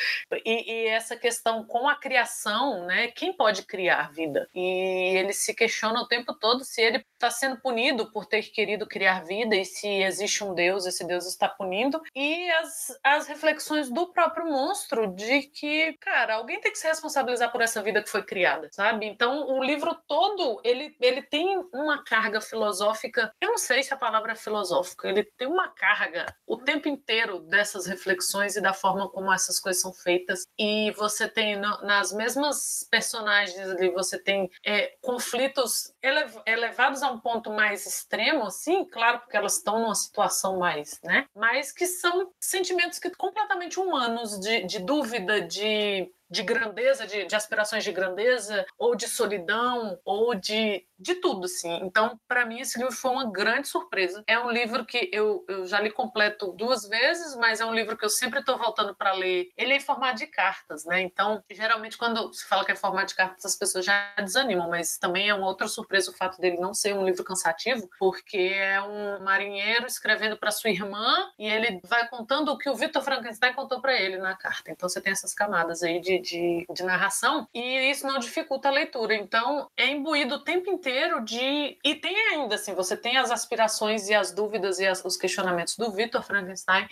e, 0.44 0.72
e 0.72 0.86
essa 0.86 1.16
questão 1.16 1.64
com 1.64 1.88
a 1.88 1.96
criação, 1.96 2.86
né? 2.86 3.08
Quem 3.08 3.32
pode 3.32 3.62
criar 3.64 4.12
vida? 4.12 4.48
E 4.54 5.16
ele 5.16 5.32
se 5.32 5.52
questiona 5.54 6.00
o 6.00 6.06
tempo 6.06 6.32
todo 6.34 6.64
se 6.64 6.80
ele 6.80 7.04
está 7.14 7.30
sendo 7.30 7.60
punido 7.60 8.10
por 8.12 8.26
ter 8.26 8.42
querido 8.42 8.86
criar 8.86 9.13
vida 9.20 9.54
e 9.56 9.64
se 9.64 9.88
existe 9.88 10.44
um 10.44 10.54
Deus, 10.54 10.86
esse 10.86 11.06
Deus 11.06 11.26
está 11.26 11.48
punindo. 11.48 12.00
E 12.14 12.50
as, 12.52 12.98
as 13.02 13.26
reflexões 13.26 13.90
do 13.90 14.12
próprio 14.12 14.46
monstro 14.46 15.06
de 15.08 15.42
que, 15.42 15.92
cara, 15.94 16.36
alguém 16.36 16.60
tem 16.60 16.72
que 16.72 16.78
se 16.78 16.86
responsabilizar 16.86 17.50
por 17.50 17.60
essa 17.60 17.82
vida 17.82 18.02
que 18.02 18.10
foi 18.10 18.22
criada, 18.22 18.68
sabe? 18.72 19.06
Então, 19.06 19.48
o 19.48 19.62
livro 19.62 19.94
todo, 20.06 20.60
ele, 20.64 20.96
ele 21.00 21.22
tem 21.22 21.58
uma 21.72 22.02
carga 22.04 22.40
filosófica, 22.40 23.32
eu 23.40 23.50
não 23.50 23.58
sei 23.58 23.82
se 23.82 23.92
a 23.92 23.96
palavra 23.96 24.32
é 24.32 24.36
filosófica, 24.36 25.08
ele 25.08 25.24
tem 25.24 25.46
uma 25.48 25.68
carga 25.68 26.26
o 26.46 26.56
tempo 26.56 26.88
inteiro 26.88 27.40
dessas 27.40 27.86
reflexões 27.86 28.56
e 28.56 28.60
da 28.60 28.72
forma 28.72 29.08
como 29.08 29.32
essas 29.32 29.58
coisas 29.58 29.80
são 29.80 29.92
feitas. 29.92 30.44
E 30.58 30.90
você 30.92 31.28
tem 31.28 31.56
no, 31.56 31.82
nas 31.82 32.12
mesmas 32.12 32.86
personagens 32.90 33.68
ali, 33.70 33.90
você 33.90 34.18
tem 34.18 34.50
é, 34.64 34.94
conflitos 35.00 35.92
elev 36.02 36.34
elevados 36.46 37.02
a 37.02 37.10
um 37.10 37.18
ponto 37.18 37.50
mais 37.50 37.86
extremo, 37.86 38.50
sim, 38.50 38.84
claro, 38.84 39.03
porque 39.12 39.36
elas 39.36 39.56
estão 39.56 39.78
numa 39.80 39.94
situação 39.94 40.58
mais, 40.58 41.00
né? 41.02 41.26
Mas 41.34 41.70
que 41.72 41.86
são 41.86 42.32
sentimentos 42.40 42.98
que 42.98 43.10
completamente 43.10 43.78
humanos, 43.78 44.38
de, 44.40 44.64
de 44.64 44.78
dúvida, 44.78 45.40
de 45.40 46.10
de 46.30 46.42
grandeza, 46.42 47.06
de, 47.06 47.26
de, 47.26 47.36
aspirações 47.36 47.84
de 47.84 47.92
grandeza, 47.92 48.64
ou 48.78 48.94
de 48.94 49.08
solidão, 49.08 49.98
ou 50.04 50.34
de, 50.34 50.86
de 50.98 51.14
tudo, 51.16 51.44
assim. 51.44 51.72
Então, 51.82 52.18
para 52.26 52.46
mim, 52.46 52.60
esse 52.60 52.78
livro 52.78 52.92
foi 52.92 53.10
uma 53.10 53.30
grande 53.30 53.68
surpresa. 53.68 54.22
É 54.26 54.38
um 54.38 54.50
livro 54.50 54.84
que 54.84 55.10
eu, 55.12 55.44
eu 55.48 55.66
já 55.66 55.80
li 55.80 55.90
completo 55.90 56.52
duas 56.52 56.88
vezes, 56.88 57.36
mas 57.36 57.60
é 57.60 57.64
um 57.64 57.74
livro 57.74 57.96
que 57.96 58.04
eu 58.04 58.10
sempre 58.10 58.40
estou 58.40 58.56
voltando 58.56 58.94
para 58.94 59.12
ler. 59.12 59.50
Ele 59.56 59.72
é 59.72 59.76
em 59.76 59.80
formato 59.80 60.18
de 60.18 60.26
cartas, 60.26 60.84
né? 60.84 61.02
Então, 61.02 61.42
geralmente, 61.50 61.96
quando 61.96 62.32
se 62.32 62.46
fala 62.46 62.64
que 62.64 62.72
é 62.72 62.76
formato 62.76 63.08
de 63.08 63.14
cartas, 63.14 63.44
as 63.44 63.56
pessoas 63.56 63.84
já 63.84 64.14
desanimam, 64.16 64.68
mas 64.68 64.98
também 64.98 65.28
é 65.28 65.34
uma 65.34 65.46
outra 65.46 65.68
surpresa 65.68 66.10
o 66.10 66.16
fato 66.16 66.40
dele 66.40 66.58
não 66.58 66.74
ser 66.74 66.94
um 66.94 67.04
livro 67.04 67.24
cansativo, 67.24 67.88
porque 67.98 68.52
é 68.54 68.80
um 68.80 69.22
marinheiro 69.22 69.86
escrevendo 69.86 70.36
para 70.36 70.50
sua 70.50 70.70
irmã 70.70 71.30
e 71.38 71.46
ele 71.46 71.80
vai 71.84 72.08
contando 72.08 72.50
o 72.50 72.58
que 72.58 72.68
o 72.68 72.74
Victor 72.74 73.02
Frankenstein 73.02 73.52
contou 73.54 73.80
para 73.80 73.94
ele 73.94 74.18
na 74.18 74.36
carta. 74.36 74.70
Então, 74.70 74.88
você 74.88 75.00
tem 75.00 75.12
essas 75.12 75.34
camadas 75.34 75.82
aí 75.82 76.00
de 76.00 76.13
de, 76.20 76.66
de, 76.66 76.66
de, 76.72 76.82
narração, 76.82 77.48
e 77.54 77.90
isso 77.90 78.06
não 78.06 78.18
dificulta 78.18 78.68
a 78.68 78.72
leitura. 78.72 79.14
Então, 79.14 79.68
é 79.76 79.86
imbuído 79.86 80.36
o 80.36 80.44
tempo 80.44 80.70
inteiro 80.70 81.24
de. 81.24 81.78
E 81.84 81.94
tem 81.94 82.16
ainda, 82.28 82.54
assim, 82.56 82.74
você 82.74 82.96
tem 82.96 83.16
as 83.16 83.30
aspirações 83.30 84.08
e 84.08 84.14
as 84.14 84.32
dúvidas 84.32 84.78
e 84.78 84.86
as, 84.86 85.04
os 85.04 85.16
questionamentos 85.16 85.76
do 85.76 85.90
Victor 85.90 86.22
Frankenstein, 86.22 86.86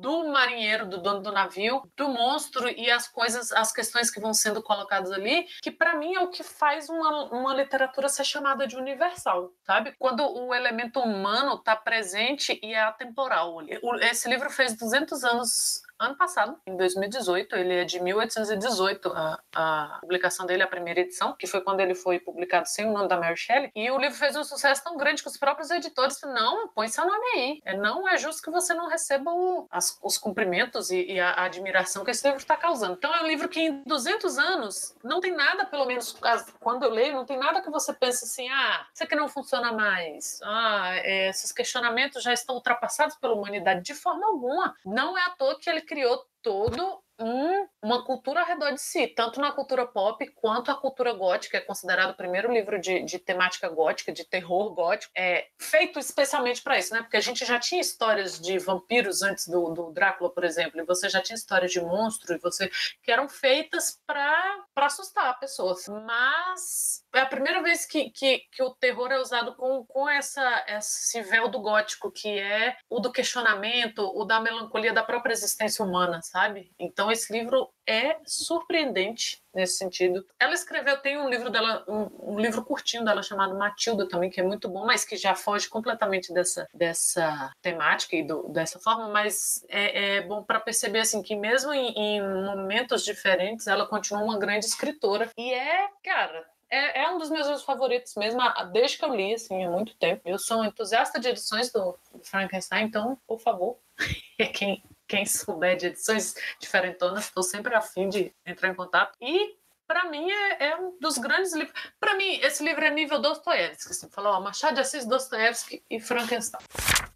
do 0.00 0.28
marinheiro, 0.28 0.86
do 0.86 0.98
dono 0.98 1.20
do 1.20 1.32
navio, 1.32 1.82
do 1.96 2.08
monstro 2.08 2.68
e 2.68 2.90
as 2.90 3.08
coisas, 3.08 3.52
as 3.52 3.72
questões 3.72 4.10
que 4.10 4.20
vão 4.20 4.34
sendo 4.34 4.62
colocadas 4.62 5.10
ali, 5.12 5.46
que 5.62 5.70
para 5.70 5.96
mim 5.96 6.14
é 6.14 6.20
o 6.20 6.30
que 6.30 6.42
faz 6.42 6.88
uma, 6.88 7.24
uma 7.32 7.54
literatura 7.54 8.08
ser 8.08 8.24
chamada 8.24 8.66
de 8.66 8.76
universal, 8.76 9.52
sabe? 9.64 9.94
Quando 9.98 10.20
o 10.22 10.54
elemento 10.54 11.00
humano 11.00 11.54
está 11.54 11.76
presente 11.76 12.58
e 12.62 12.74
é 12.74 12.80
atemporal. 12.80 13.58
Esse 14.02 14.28
livro 14.28 14.50
fez 14.50 14.76
200 14.76 15.24
anos 15.24 15.82
ano 15.98 16.16
passado, 16.16 16.56
em 16.66 16.76
2018. 16.76 17.56
Ele 17.56 17.74
é 17.74 17.84
de 17.84 18.00
1818, 18.00 19.12
a, 19.12 19.40
a 19.54 19.98
publicação 20.00 20.46
dele, 20.46 20.62
a 20.62 20.66
primeira 20.66 21.00
edição, 21.00 21.34
que 21.38 21.46
foi 21.46 21.60
quando 21.60 21.80
ele 21.80 21.94
foi 21.94 22.18
publicado 22.18 22.68
sem 22.68 22.86
o 22.86 22.92
nome 22.92 23.08
da 23.08 23.16
Mary 23.16 23.36
Shelley. 23.36 23.70
E 23.74 23.90
o 23.90 23.98
livro 23.98 24.16
fez 24.16 24.36
um 24.36 24.44
sucesso 24.44 24.82
tão 24.84 24.96
grande 24.96 25.22
que 25.22 25.28
os 25.28 25.36
próprios 25.36 25.70
editores 25.70 26.18
não, 26.22 26.68
põe 26.68 26.88
seu 26.88 27.04
nome 27.04 27.24
aí. 27.34 27.60
É, 27.64 27.76
não 27.76 28.08
é 28.08 28.16
justo 28.16 28.42
que 28.42 28.50
você 28.50 28.74
não 28.74 28.88
receba 28.88 29.32
o, 29.32 29.66
as, 29.70 29.98
os 30.02 30.18
cumprimentos 30.18 30.90
e, 30.90 31.12
e 31.12 31.20
a, 31.20 31.30
a, 31.30 31.44
admiração 31.44 32.04
que 32.04 32.10
esse 32.10 32.24
livro 32.24 32.40
está 32.40 32.56
causando. 32.56 32.94
Então 32.94 33.14
é 33.14 33.22
um 33.22 33.26
livro 33.26 33.48
que 33.48 33.60
em 33.60 33.82
200 33.84 34.38
anos 34.38 34.94
não 35.02 35.20
tem 35.20 35.34
nada, 35.34 35.64
pelo 35.64 35.86
menos 35.86 36.16
quando 36.60 36.84
eu 36.84 36.90
leio, 36.90 37.14
não 37.14 37.24
tem 37.24 37.38
nada 37.38 37.60
que 37.60 37.70
você 37.70 37.92
pense 37.92 38.24
assim, 38.24 38.48
ah, 38.48 38.86
isso 38.92 39.02
aqui 39.02 39.16
não 39.16 39.28
funciona 39.28 39.72
mais. 39.72 40.40
Ah, 40.44 40.90
é, 40.96 41.30
esses 41.30 41.52
questionamentos 41.52 42.22
já 42.22 42.32
estão 42.32 42.54
ultrapassados 42.54 43.16
pela 43.16 43.34
humanidade 43.34 43.82
de 43.82 43.94
forma 43.94 44.26
alguma. 44.26 44.74
Não 44.84 45.16
é 45.16 45.22
à 45.22 45.30
toa 45.30 45.58
que 45.58 45.68
ele 45.68 45.80
criou 45.88 46.24
todo 46.42 47.02
um, 47.18 47.66
uma 47.82 48.04
cultura 48.04 48.40
ao 48.40 48.46
redor 48.46 48.72
de 48.72 48.80
si, 48.80 49.06
tanto 49.08 49.40
na 49.40 49.52
cultura 49.52 49.86
pop 49.86 50.24
quanto 50.36 50.70
a 50.70 50.74
cultura 50.74 51.12
gótica, 51.12 51.58
é 51.58 51.60
considerado 51.60 52.10
o 52.10 52.16
primeiro 52.16 52.52
livro 52.52 52.80
de, 52.80 53.02
de 53.02 53.18
temática 53.18 53.68
gótica, 53.68 54.12
de 54.12 54.24
terror 54.24 54.72
gótico, 54.74 55.12
é 55.16 55.48
feito 55.58 55.98
especialmente 55.98 56.62
para 56.62 56.78
isso, 56.78 56.94
né? 56.94 57.00
Porque 57.00 57.16
a 57.16 57.20
gente 57.20 57.44
já 57.44 57.58
tinha 57.58 57.80
histórias 57.80 58.40
de 58.40 58.58
vampiros 58.58 59.22
antes 59.22 59.48
do, 59.48 59.70
do 59.70 59.90
Drácula, 59.90 60.30
por 60.30 60.44
exemplo, 60.44 60.80
e 60.80 60.84
você 60.84 61.08
já 61.08 61.20
tinha 61.20 61.36
histórias 61.36 61.72
de 61.72 61.80
monstro, 61.80 62.34
e 62.34 62.38
você 62.38 62.70
que 63.02 63.10
eram 63.10 63.28
feitas 63.28 64.00
para 64.06 64.64
assustar 64.76 65.38
pessoas. 65.38 65.86
Mas 65.88 67.04
é 67.14 67.20
a 67.20 67.26
primeira 67.26 67.62
vez 67.62 67.84
que, 67.86 68.10
que, 68.10 68.42
que 68.52 68.62
o 68.62 68.70
terror 68.74 69.10
é 69.10 69.18
usado 69.18 69.54
com, 69.54 69.84
com 69.86 70.08
essa, 70.08 70.64
esse 70.68 71.20
véu 71.22 71.48
do 71.48 71.60
gótico, 71.60 72.10
que 72.10 72.38
é 72.38 72.76
o 72.88 73.00
do 73.00 73.10
questionamento, 73.10 74.10
o 74.14 74.24
da 74.24 74.40
melancolia 74.40 74.92
da 74.92 75.02
própria 75.02 75.32
existência 75.32 75.84
humana, 75.84 76.20
sabe? 76.22 76.72
Então 77.08 77.12
esse 77.12 77.32
livro 77.32 77.70
é 77.86 78.18
surpreendente 78.26 79.42
nesse 79.54 79.78
sentido. 79.78 80.26
Ela 80.38 80.52
escreveu, 80.52 80.98
tem 80.98 81.18
um 81.18 81.28
livro 81.28 81.48
dela, 81.48 81.82
um, 81.88 82.34
um, 82.34 82.38
livro 82.38 82.62
curtinho 82.62 83.02
dela 83.02 83.22
chamado 83.22 83.56
Matilda 83.56 84.06
também, 84.06 84.28
que 84.28 84.40
é 84.40 84.42
muito 84.42 84.68
bom, 84.68 84.84
mas 84.84 85.06
que 85.06 85.16
já 85.16 85.34
foge 85.34 85.68
completamente 85.70 86.32
dessa, 86.34 86.68
dessa 86.74 87.50
temática 87.62 88.14
e 88.14 88.22
do, 88.22 88.46
dessa 88.50 88.78
forma, 88.78 89.08
mas 89.08 89.64
é, 89.70 90.16
é 90.16 90.20
bom 90.20 90.42
para 90.42 90.60
perceber 90.60 91.00
assim 91.00 91.22
que 91.22 91.34
mesmo 91.34 91.72
em, 91.72 91.94
em 91.96 92.20
momentos 92.20 93.04
diferentes 93.04 93.66
ela 93.66 93.86
continua 93.86 94.22
uma 94.22 94.38
grande 94.38 94.66
escritora 94.66 95.30
e 95.36 95.54
é, 95.54 95.88
cara, 96.04 96.46
é, 96.70 97.04
é, 97.04 97.10
um 97.10 97.16
dos 97.16 97.30
meus 97.30 97.46
livros 97.46 97.64
favoritos 97.64 98.14
mesmo, 98.16 98.40
desde 98.70 98.98
que 98.98 99.04
eu 99.04 99.14
li, 99.14 99.32
assim, 99.32 99.64
há 99.64 99.70
muito 99.70 99.96
tempo. 99.96 100.20
Eu 100.26 100.38
sou 100.38 100.62
entusiasta 100.62 101.18
de 101.18 101.28
edições 101.28 101.72
do 101.72 101.98
Frankenstein, 102.22 102.84
então, 102.84 103.18
por 103.26 103.40
favor, 103.40 103.78
quem, 104.52 104.82
quem 105.08 105.26
souber 105.26 105.76
de 105.76 105.86
edições 105.86 106.34
diferentonas, 106.60 107.24
estou 107.24 107.42
sempre 107.42 107.74
afim 107.74 108.08
de 108.08 108.32
entrar 108.46 108.68
em 108.68 108.74
contato. 108.74 109.16
E 109.20 109.56
para 109.88 110.10
mim 110.10 110.30
é, 110.30 110.68
é, 110.68 110.76
um 110.76 110.96
dos 111.00 111.16
grandes 111.16 111.54
livros. 111.54 111.72
Para 111.98 112.14
mim, 112.14 112.38
esse 112.42 112.62
livro 112.62 112.84
é 112.84 112.90
nível 112.90 113.20
Dostoiévski. 113.20 113.90
Assim, 113.90 114.08
falou, 114.10 114.34
ó, 114.34 114.40
Machado 114.40 114.74
de 114.74 114.80
Assis, 114.82 115.06
Dostoiévski 115.06 115.82
e 115.90 115.98
Frankenstein. 115.98 116.60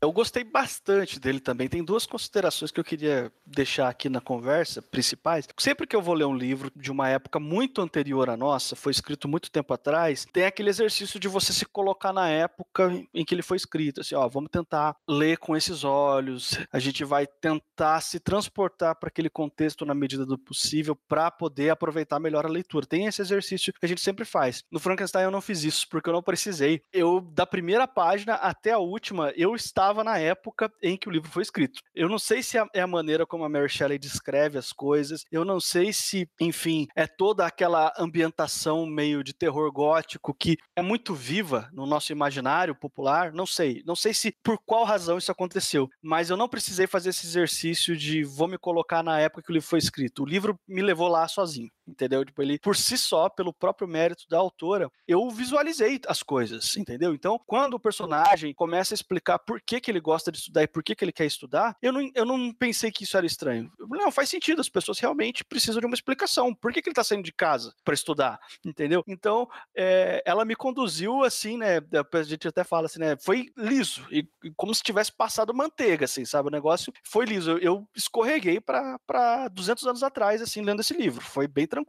Eu 0.00 0.10
gostei 0.10 0.42
bastante 0.42 1.20
dele 1.20 1.38
também. 1.38 1.68
Tem 1.68 1.84
duas 1.84 2.06
considerações 2.06 2.72
que 2.72 2.80
eu 2.80 2.84
queria 2.84 3.30
deixar 3.46 3.88
aqui 3.88 4.08
na 4.08 4.20
conversa 4.20 4.82
principais. 4.82 5.46
Sempre 5.56 5.86
que 5.86 5.94
eu 5.94 6.02
vou 6.02 6.14
ler 6.14 6.24
um 6.24 6.34
livro 6.34 6.72
de 6.74 6.90
uma 6.90 7.08
época 7.08 7.38
muito 7.38 7.80
anterior 7.80 8.28
à 8.28 8.36
nossa, 8.36 8.74
foi 8.74 8.90
escrito 8.90 9.28
muito 9.28 9.48
tempo 9.48 9.72
atrás, 9.72 10.26
tem 10.32 10.44
aquele 10.44 10.70
exercício 10.70 11.20
de 11.20 11.28
você 11.28 11.52
se 11.52 11.64
colocar 11.64 12.12
na 12.12 12.28
época 12.28 12.90
em 13.14 13.24
que 13.24 13.32
ele 13.32 13.42
foi 13.42 13.56
escrito. 13.58 14.00
Assim, 14.00 14.16
ó, 14.16 14.26
vamos 14.26 14.50
tentar 14.50 14.96
ler 15.06 15.36
com 15.38 15.54
esses 15.54 15.84
olhos. 15.84 16.58
A 16.72 16.80
gente 16.80 17.04
vai 17.04 17.26
tentar 17.26 18.00
se 18.00 18.18
transportar 18.18 18.96
para 18.96 19.08
aquele 19.08 19.30
contexto 19.30 19.84
na 19.84 19.94
medida 19.94 20.26
do 20.26 20.38
possível 20.38 20.96
para 20.96 21.30
poder 21.30 21.70
aproveitar 21.70 22.18
melhor 22.18 22.44
a 22.44 22.48
leitura. 22.48 22.62
Tem 22.87 23.07
esse 23.07 23.21
exercício 23.21 23.73
que 23.73 23.85
a 23.85 23.88
gente 23.88 24.00
sempre 24.00 24.25
faz. 24.25 24.62
No 24.71 24.78
Frankenstein 24.78 25.25
eu 25.25 25.31
não 25.31 25.40
fiz 25.40 25.64
isso 25.64 25.87
porque 25.88 26.09
eu 26.09 26.12
não 26.12 26.23
precisei. 26.23 26.83
Eu 26.92 27.21
da 27.21 27.47
primeira 27.47 27.87
página 27.87 28.35
até 28.35 28.73
a 28.73 28.78
última 28.78 29.33
eu 29.37 29.54
estava 29.54 30.04
na 30.04 30.19
época 30.19 30.73
em 30.83 30.97
que 30.97 31.09
o 31.09 31.12
livro 31.12 31.31
foi 31.31 31.42
escrito. 31.42 31.81
Eu 31.95 32.09
não 32.09 32.19
sei 32.19 32.42
se 32.42 32.59
é 32.59 32.81
a 32.81 32.87
maneira 32.87 33.26
como 33.26 33.45
a 33.45 33.49
Mary 33.49 33.69
Shelley 33.69 33.99
descreve 33.99 34.59
as 34.59 34.73
coisas, 34.73 35.25
eu 35.31 35.45
não 35.45 35.61
sei 35.61 35.92
se, 35.92 36.28
enfim, 36.40 36.87
é 36.95 37.07
toda 37.07 37.47
aquela 37.47 37.92
ambientação 37.99 38.87
meio 38.87 39.23
de 39.23 39.35
terror 39.35 39.71
gótico 39.73 40.35
que 40.35 40.57
é 40.76 40.83
muito 40.83 41.14
viva 41.14 41.69
no 41.73 41.87
nosso 41.87 42.12
imaginário 42.12 42.75
popular, 42.75 43.33
não 43.33 43.47
sei. 43.47 43.83
Não 43.87 43.97
sei 43.97 44.14
se 44.14 44.35
por 44.42 44.59
qual 44.64 44.85
razão 44.85 45.19
isso 45.19 45.33
aconteceu, 45.33 45.88
mas 46.02 46.31
eu 46.31 46.37
não 46.37 46.49
precisei 46.49 46.87
fazer 46.87 47.11
esse 47.11 47.26
exercício 47.26 47.97
de 47.97 48.25
vou 48.25 48.49
me 48.49 48.59
colocar 48.59 49.02
na 49.02 49.19
época 49.19 49.42
que 49.42 49.50
o 49.50 49.54
livro 49.54 49.69
foi 49.69 49.78
escrito. 49.78 50.23
O 50.23 50.26
livro 50.26 50.59
me 50.66 50.83
levou 50.83 51.09
lá 51.09 51.26
sozinho 51.28 51.71
entendeu? 51.92 52.25
Tipo, 52.25 52.42
ele, 52.42 52.58
por 52.58 52.76
si 52.76 52.99
só, 52.99 53.28
pelo 53.28 53.52
próprio 53.52 53.87
mérito 53.87 54.25
da 54.28 54.38
autora, 54.38 54.90
eu 55.06 55.30
visualizei 55.30 56.00
as 56.06 56.22
coisas, 56.22 56.76
entendeu? 56.76 57.14
Então, 57.14 57.40
quando 57.46 57.75
o 57.75 57.80
personagem 57.80 58.52
começa 58.54 58.94
a 58.94 58.96
explicar 58.96 59.38
por 59.38 59.61
que, 59.61 59.80
que 59.80 59.90
ele 59.90 60.00
gosta 60.00 60.32
de 60.32 60.38
estudar 60.38 60.62
e 60.62 60.68
por 60.68 60.82
que, 60.82 60.94
que 60.94 61.04
ele 61.04 61.12
quer 61.12 61.26
estudar, 61.26 61.76
eu 61.80 61.92
não, 61.92 62.11
eu 62.14 62.25
não 62.25 62.52
pensei 62.52 62.90
que 62.90 63.04
isso 63.04 63.16
era 63.16 63.26
estranho. 63.26 63.70
Não, 63.78 64.11
faz 64.11 64.28
sentido, 64.28 64.61
as 64.61 64.68
pessoas 64.68 64.99
realmente 64.99 65.44
precisam 65.44 65.80
de 65.80 65.87
uma 65.87 65.94
explicação. 65.94 66.54
Por 66.54 66.72
que, 66.72 66.82
que 66.82 66.88
ele 66.88 66.94
tá 66.94 67.04
saindo 67.04 67.25
de 67.25 67.32
casa 67.32 67.75
para 67.84 67.94
estudar, 67.94 68.40
entendeu? 68.64 69.04
Então, 69.06 69.49
é, 69.76 70.22
ela 70.25 70.44
me 70.44 70.56
conduziu 70.56 71.22
assim, 71.22 71.56
né? 71.56 71.78
A 71.78 72.22
gente 72.22 72.49
até 72.49 72.64
fala 72.64 72.87
assim, 72.87 73.00
né? 73.00 73.16
Foi 73.20 73.46
liso, 73.56 74.06
e, 74.11 74.26
como 74.56 74.75
se 74.75 74.82
tivesse 74.82 75.12
passado 75.12 75.54
manteiga, 75.54 76.04
assim, 76.04 76.25
sabe? 76.25 76.49
O 76.49 76.52
negócio 76.52 76.92
foi 77.04 77.25
liso. 77.25 77.58
Eu, 77.58 77.87
escorreguei 77.94 78.61
para 78.61 79.49
200 79.49 79.87
anos 79.87 80.02
atrás, 80.02 80.40
assim, 80.42 80.62
lendo 80.62 80.80
esse 80.80 80.94
livro. 80.94 81.22
Foi 81.22 81.46
bem 81.46 81.66
tranquilo. 81.66 81.81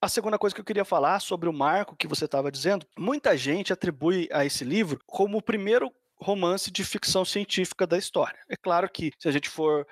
A 0.00 0.08
segunda 0.08 0.38
coisa 0.38 0.54
que 0.54 0.60
eu 0.60 0.64
queria 0.64 0.84
falar 0.84 1.20
sobre 1.20 1.48
o 1.48 1.52
marco 1.52 1.96
que 1.96 2.08
você 2.08 2.24
estava 2.24 2.50
dizendo, 2.50 2.86
muita 2.98 3.36
gente 3.36 3.72
atribui 3.72 4.28
a 4.32 4.44
esse 4.44 4.64
livro 4.64 4.98
como 5.06 5.38
o 5.38 5.42
primeiro 5.42 5.92
romance 6.18 6.70
de 6.70 6.84
ficção 6.84 7.24
científica 7.24 7.86
da 7.86 7.98
história. 7.98 8.38
É 8.48 8.56
claro 8.56 8.88
que 8.90 9.12
se 9.18 9.28
a 9.28 9.32
gente 9.32 9.48
for 9.48 9.86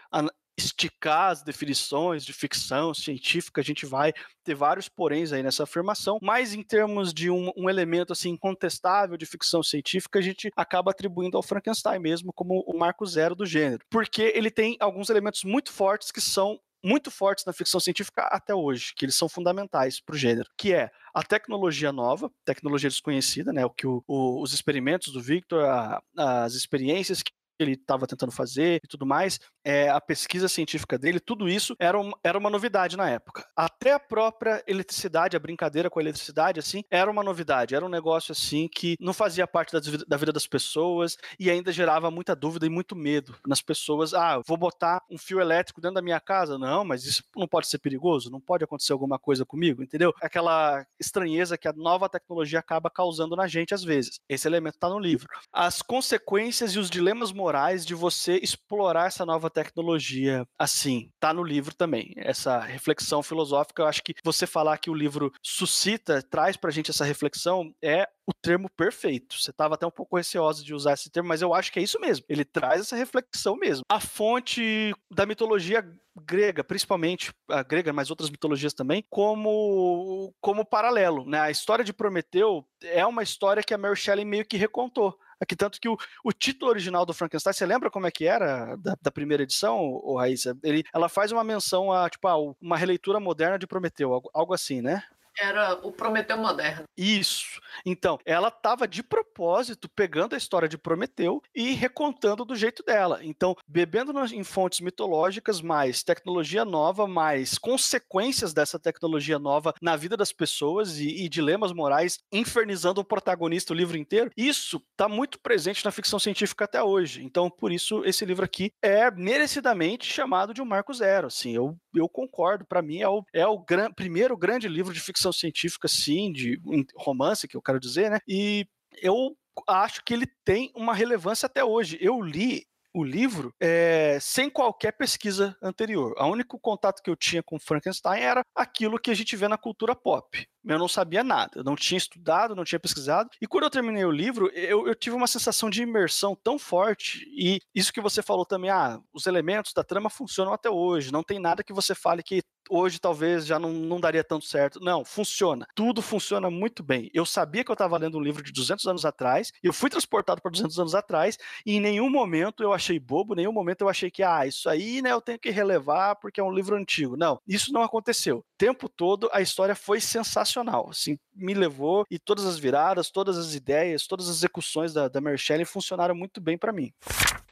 esticar 0.58 1.30
as 1.30 1.42
definições 1.42 2.24
de 2.24 2.32
ficção 2.32 2.92
científica, 2.92 3.60
a 3.60 3.64
gente 3.64 3.86
vai 3.86 4.12
ter 4.42 4.54
vários 4.54 4.88
poréns 4.88 5.32
aí 5.32 5.42
nessa 5.42 5.62
afirmação, 5.62 6.18
mas 6.20 6.52
em 6.52 6.62
termos 6.62 7.14
de 7.14 7.30
um, 7.30 7.52
um, 7.56 7.70
elemento 7.70 8.12
assim 8.12 8.30
incontestável 8.30 9.16
de 9.16 9.24
ficção 9.24 9.62
científica, 9.62 10.18
a 10.18 10.22
gente 10.22 10.50
acaba 10.56 10.90
atribuindo 10.90 11.36
ao 11.36 11.42
Frankenstein 11.42 12.00
mesmo 12.00 12.32
como 12.32 12.64
o 12.66 12.76
marco 12.76 13.06
zero 13.06 13.36
do 13.36 13.46
gênero, 13.46 13.84
porque 13.88 14.32
ele 14.34 14.50
tem 14.50 14.76
alguns 14.80 15.08
elementos 15.08 15.44
muito 15.44 15.72
fortes 15.72 16.10
que 16.10 16.20
são 16.20 16.58
muito 16.82 17.10
fortes 17.10 17.44
na 17.44 17.52
ficção 17.52 17.80
científica 17.80 18.22
até 18.30 18.54
hoje, 18.54 18.92
que 18.96 19.04
eles 19.04 19.14
são 19.14 19.28
fundamentais 19.28 20.00
para 20.00 20.14
o 20.14 20.18
gênero, 20.18 20.48
que 20.56 20.72
é 20.72 20.90
a 21.14 21.22
tecnologia 21.22 21.92
nova, 21.92 22.30
tecnologia 22.44 22.88
desconhecida, 22.88 23.52
né, 23.52 23.64
o 23.64 23.70
que 23.70 23.86
o, 23.86 24.02
o, 24.06 24.42
os 24.42 24.52
experimentos 24.52 25.12
do 25.12 25.20
Victor, 25.20 25.64
a, 25.64 26.00
as 26.16 26.54
experiências 26.54 27.22
que 27.22 27.32
ele 27.58 27.72
estava 27.72 28.06
tentando 28.06 28.32
fazer 28.32 28.80
e 28.84 28.88
tudo 28.88 29.04
mais, 29.04 29.40
é, 29.64 29.88
a 29.88 30.00
pesquisa 30.00 30.48
científica 30.48 30.98
dele, 30.98 31.20
tudo 31.20 31.48
isso 31.48 31.74
era, 31.78 31.98
um, 31.98 32.12
era 32.22 32.38
uma 32.38 32.50
novidade 32.50 32.96
na 32.96 33.08
época. 33.10 33.46
Até 33.56 33.92
a 33.92 33.98
própria 33.98 34.62
eletricidade, 34.66 35.36
a 35.36 35.40
brincadeira 35.40 35.90
com 35.90 35.98
a 35.98 36.02
eletricidade, 36.02 36.60
assim, 36.60 36.82
era 36.90 37.10
uma 37.10 37.22
novidade, 37.22 37.74
era 37.74 37.84
um 37.84 37.88
negócio 37.88 38.32
assim 38.32 38.68
que 38.68 38.96
não 39.00 39.12
fazia 39.12 39.46
parte 39.46 39.72
da, 39.72 39.80
da 40.06 40.16
vida 40.16 40.32
das 40.32 40.46
pessoas 40.46 41.16
e 41.38 41.50
ainda 41.50 41.72
gerava 41.72 42.10
muita 42.10 42.34
dúvida 42.34 42.66
e 42.66 42.70
muito 42.70 42.94
medo 42.94 43.36
nas 43.46 43.60
pessoas. 43.60 44.14
Ah, 44.14 44.40
vou 44.46 44.56
botar 44.56 45.02
um 45.10 45.18
fio 45.18 45.40
elétrico 45.40 45.80
dentro 45.80 45.96
da 45.96 46.02
minha 46.02 46.20
casa? 46.20 46.56
Não, 46.56 46.84
mas 46.84 47.04
isso 47.04 47.22
não 47.36 47.48
pode 47.48 47.68
ser 47.68 47.78
perigoso? 47.78 48.30
Não 48.30 48.40
pode 48.40 48.64
acontecer 48.64 48.92
alguma 48.92 49.18
coisa 49.18 49.44
comigo, 49.44 49.82
entendeu? 49.82 50.14
Aquela 50.22 50.86
estranheza 50.98 51.58
que 51.58 51.68
a 51.68 51.72
nova 51.72 52.08
tecnologia 52.08 52.58
acaba 52.58 52.90
causando 52.90 53.36
na 53.36 53.46
gente 53.46 53.74
às 53.74 53.82
vezes. 53.82 54.20
Esse 54.28 54.46
elemento 54.46 54.74
está 54.74 54.88
no 54.88 54.98
livro. 54.98 55.28
As 55.52 55.82
consequências 55.82 56.72
e 56.72 56.78
os 56.78 56.88
dilemas 56.88 57.32
morais 57.32 57.47
morais 57.48 57.86
de 57.86 57.94
você 57.94 58.36
explorar 58.42 59.06
essa 59.06 59.24
nova 59.24 59.48
tecnologia 59.48 60.46
assim. 60.58 61.10
Tá 61.18 61.32
no 61.32 61.42
livro 61.42 61.74
também. 61.74 62.12
Essa 62.18 62.58
reflexão 62.60 63.22
filosófica, 63.22 63.80
eu 63.80 63.86
acho 63.86 64.02
que 64.02 64.12
você 64.22 64.46
falar 64.46 64.76
que 64.76 64.90
o 64.90 64.94
livro 64.94 65.32
suscita, 65.42 66.22
traz 66.22 66.58
pra 66.58 66.70
gente 66.70 66.90
essa 66.90 67.06
reflexão, 67.06 67.74
é 67.82 68.06
o 68.26 68.34
termo 68.34 68.68
perfeito. 68.76 69.40
Você 69.40 69.50
estava 69.50 69.76
até 69.76 69.86
um 69.86 69.90
pouco 69.90 70.18
receosa 70.18 70.62
de 70.62 70.74
usar 70.74 70.92
esse 70.92 71.08
termo, 71.08 71.26
mas 71.26 71.40
eu 71.40 71.54
acho 71.54 71.72
que 71.72 71.78
é 71.78 71.82
isso 71.82 71.98
mesmo. 71.98 72.26
Ele 72.28 72.44
traz 72.44 72.82
essa 72.82 72.96
reflexão 72.96 73.56
mesmo. 73.56 73.82
A 73.88 73.98
fonte 73.98 74.94
da 75.10 75.24
mitologia 75.24 75.82
grega, 76.26 76.62
principalmente 76.62 77.32
a 77.48 77.62
grega, 77.62 77.92
mas 77.92 78.10
outras 78.10 78.28
mitologias 78.28 78.74
também, 78.74 79.02
como 79.08 80.34
como 80.40 80.66
paralelo, 80.66 81.24
né? 81.24 81.40
A 81.40 81.50
história 81.50 81.84
de 81.84 81.92
Prometeu 81.92 82.66
é 82.82 83.06
uma 83.06 83.22
história 83.22 83.62
que 83.62 83.72
a 83.72 83.78
Mary 83.78 83.96
Shelley 83.96 84.24
meio 84.24 84.44
que 84.44 84.56
recontou. 84.58 85.18
Aqui, 85.40 85.54
tanto 85.54 85.80
que 85.80 85.88
o, 85.88 85.96
o 86.24 86.32
título 86.32 86.70
original 86.70 87.06
do 87.06 87.14
Frankenstein, 87.14 87.52
você 87.52 87.66
lembra 87.66 87.90
como 87.90 88.06
é 88.06 88.10
que 88.10 88.26
era 88.26 88.76
da, 88.76 88.96
da 89.00 89.10
primeira 89.10 89.42
edição, 89.42 89.78
o 89.78 90.16
Raíssa? 90.16 90.56
Ele, 90.62 90.84
ela 90.92 91.08
faz 91.08 91.30
uma 91.32 91.44
menção 91.44 91.92
a, 91.92 92.08
tipo, 92.10 92.26
a 92.26 92.36
uma 92.60 92.76
releitura 92.76 93.20
moderna 93.20 93.58
de 93.58 93.66
Prometeu, 93.66 94.12
algo, 94.12 94.30
algo 94.34 94.54
assim, 94.54 94.80
né? 94.80 95.02
Era 95.40 95.74
o 95.82 95.92
Prometeu 95.92 96.36
moderno. 96.36 96.84
Isso. 96.96 97.60
Então, 97.86 98.18
ela 98.24 98.48
estava 98.48 98.88
de 98.88 99.02
propósito 99.02 99.88
pegando 99.88 100.34
a 100.34 100.38
história 100.38 100.68
de 100.68 100.76
Prometeu 100.76 101.40
e 101.54 101.72
recontando 101.72 102.44
do 102.44 102.56
jeito 102.56 102.82
dela. 102.82 103.20
Então, 103.22 103.54
bebendo 103.66 104.12
em 104.32 104.42
fontes 104.42 104.80
mitológicas, 104.80 105.60
mais 105.60 106.02
tecnologia 106.02 106.64
nova, 106.64 107.06
mais 107.06 107.58
consequências 107.58 108.52
dessa 108.52 108.78
tecnologia 108.78 109.38
nova 109.38 109.74
na 109.80 109.96
vida 109.96 110.16
das 110.16 110.32
pessoas 110.32 110.98
e, 110.98 111.24
e 111.24 111.28
dilemas 111.28 111.72
morais, 111.72 112.18
infernizando 112.32 113.00
o 113.00 113.04
protagonista 113.04 113.72
o 113.72 113.76
livro 113.76 113.96
inteiro. 113.96 114.30
Isso 114.36 114.82
está 114.90 115.08
muito 115.08 115.38
presente 115.38 115.84
na 115.84 115.90
ficção 115.90 116.18
científica 116.18 116.64
até 116.64 116.82
hoje. 116.82 117.22
Então, 117.22 117.50
por 117.50 117.70
isso, 117.70 118.02
esse 118.04 118.24
livro 118.24 118.44
aqui 118.44 118.72
é 118.82 119.10
merecidamente 119.10 120.06
chamado 120.06 120.52
de 120.52 120.62
um 120.62 120.64
marco 120.64 120.92
zero. 120.92 121.26
Assim, 121.26 121.54
eu, 121.54 121.76
eu 121.98 122.08
concordo. 122.08 122.64
Para 122.66 122.82
mim, 122.82 123.00
é 123.00 123.08
o, 123.08 123.24
é 123.32 123.46
o 123.46 123.58
gran, 123.58 123.92
primeiro 123.92 124.36
grande 124.36 124.68
livro 124.68 124.92
de 124.92 125.00
ficção 125.00 125.32
científica, 125.32 125.88
sim, 125.88 126.32
de 126.32 126.60
romance, 126.96 127.48
que 127.48 127.56
eu 127.56 127.62
quero 127.62 127.80
dizer, 127.80 128.10
né? 128.10 128.18
E 128.26 128.66
eu 129.02 129.36
acho 129.66 130.04
que 130.04 130.14
ele 130.14 130.26
tem 130.44 130.72
uma 130.74 130.94
relevância 130.94 131.46
até 131.46 131.64
hoje. 131.64 131.98
Eu 132.00 132.20
li 132.20 132.64
o 132.94 133.04
livro 133.04 133.54
é, 133.60 134.18
sem 134.20 134.50
qualquer 134.50 134.92
pesquisa 134.92 135.56
anterior. 135.62 136.14
O 136.18 136.26
único 136.26 136.58
contato 136.58 137.02
que 137.02 137.10
eu 137.10 137.16
tinha 137.16 137.42
com 137.42 137.58
Frankenstein 137.58 138.20
era 138.20 138.42
aquilo 138.54 138.98
que 138.98 139.10
a 139.10 139.14
gente 139.14 139.36
vê 139.36 139.46
na 139.46 139.58
cultura 139.58 139.94
pop. 139.94 140.46
Eu 140.64 140.78
não 140.78 140.88
sabia 140.88 141.24
nada, 141.24 141.52
eu 141.56 141.64
não 141.64 141.76
tinha 141.76 141.98
estudado, 141.98 142.54
não 142.54 142.64
tinha 142.64 142.78
pesquisado. 142.78 143.30
E 143.40 143.46
quando 143.46 143.64
eu 143.64 143.70
terminei 143.70 144.04
o 144.04 144.10
livro, 144.10 144.50
eu, 144.52 144.86
eu, 144.86 144.94
tive 144.94 145.16
uma 145.16 145.26
sensação 145.26 145.70
de 145.70 145.82
imersão 145.82 146.34
tão 146.34 146.58
forte. 146.58 147.24
E 147.36 147.60
isso 147.74 147.92
que 147.92 148.00
você 148.00 148.22
falou 148.22 148.44
também, 148.44 148.70
ah, 148.70 149.00
os 149.12 149.26
elementos 149.26 149.72
da 149.72 149.84
trama 149.84 150.10
funcionam 150.10 150.52
até 150.52 150.68
hoje. 150.68 151.12
Não 151.12 151.22
tem 151.22 151.38
nada 151.38 151.62
que 151.62 151.72
você 151.72 151.94
fale 151.94 152.22
que 152.22 152.42
hoje 152.68 152.98
talvez 152.98 153.46
já 153.46 153.58
não, 153.58 153.72
não 153.72 154.00
daria 154.00 154.22
tanto 154.22 154.44
certo. 154.44 154.80
Não, 154.80 155.04
funciona. 155.04 155.66
Tudo 155.74 156.02
funciona 156.02 156.50
muito 156.50 156.82
bem. 156.82 157.10
Eu 157.14 157.24
sabia 157.24 157.64
que 157.64 157.70
eu 157.70 157.74
estava 157.74 157.96
lendo 157.96 158.18
um 158.18 158.22
livro 158.22 158.42
de 158.42 158.52
200 158.52 158.86
anos 158.86 159.04
atrás, 159.04 159.52
eu 159.62 159.72
fui 159.72 159.90
transportado 159.90 160.40
para 160.42 160.50
200 160.50 160.78
anos 160.78 160.94
atrás, 160.94 161.38
e 161.64 161.76
em 161.76 161.80
nenhum 161.80 162.10
momento 162.10 162.62
eu 162.62 162.72
achei 162.72 162.98
bobo, 162.98 163.34
em 163.34 163.38
nenhum 163.38 163.52
momento 163.52 163.82
eu 163.82 163.88
achei 163.88 164.10
que, 164.10 164.22
ah, 164.22 164.46
isso 164.46 164.68
aí, 164.68 165.02
né, 165.02 165.12
eu 165.12 165.20
tenho 165.20 165.38
que 165.38 165.50
relevar 165.50 166.16
porque 166.16 166.40
é 166.40 166.44
um 166.44 166.52
livro 166.52 166.76
antigo. 166.76 167.16
Não, 167.16 167.40
isso 167.46 167.72
não 167.72 167.82
aconteceu. 167.82 168.38
O 168.38 168.44
tempo 168.56 168.88
todo 168.88 169.28
a 169.32 169.40
história 169.40 169.74
foi 169.74 170.00
sensacional. 170.00 170.47
Assim, 170.90 171.18
me 171.34 171.54
levou 171.54 172.04
e 172.10 172.18
todas 172.18 172.44
as 172.44 172.58
viradas, 172.58 173.10
todas 173.10 173.36
as 173.36 173.54
ideias, 173.54 174.06
todas 174.06 174.28
as 174.28 174.36
execuções 174.36 174.92
da, 174.92 175.08
da 175.08 175.20
Mary 175.20 175.38
Shelley 175.38 175.64
funcionaram 175.64 176.14
muito 176.14 176.40
bem 176.40 176.56
para 176.56 176.72
mim. 176.72 176.92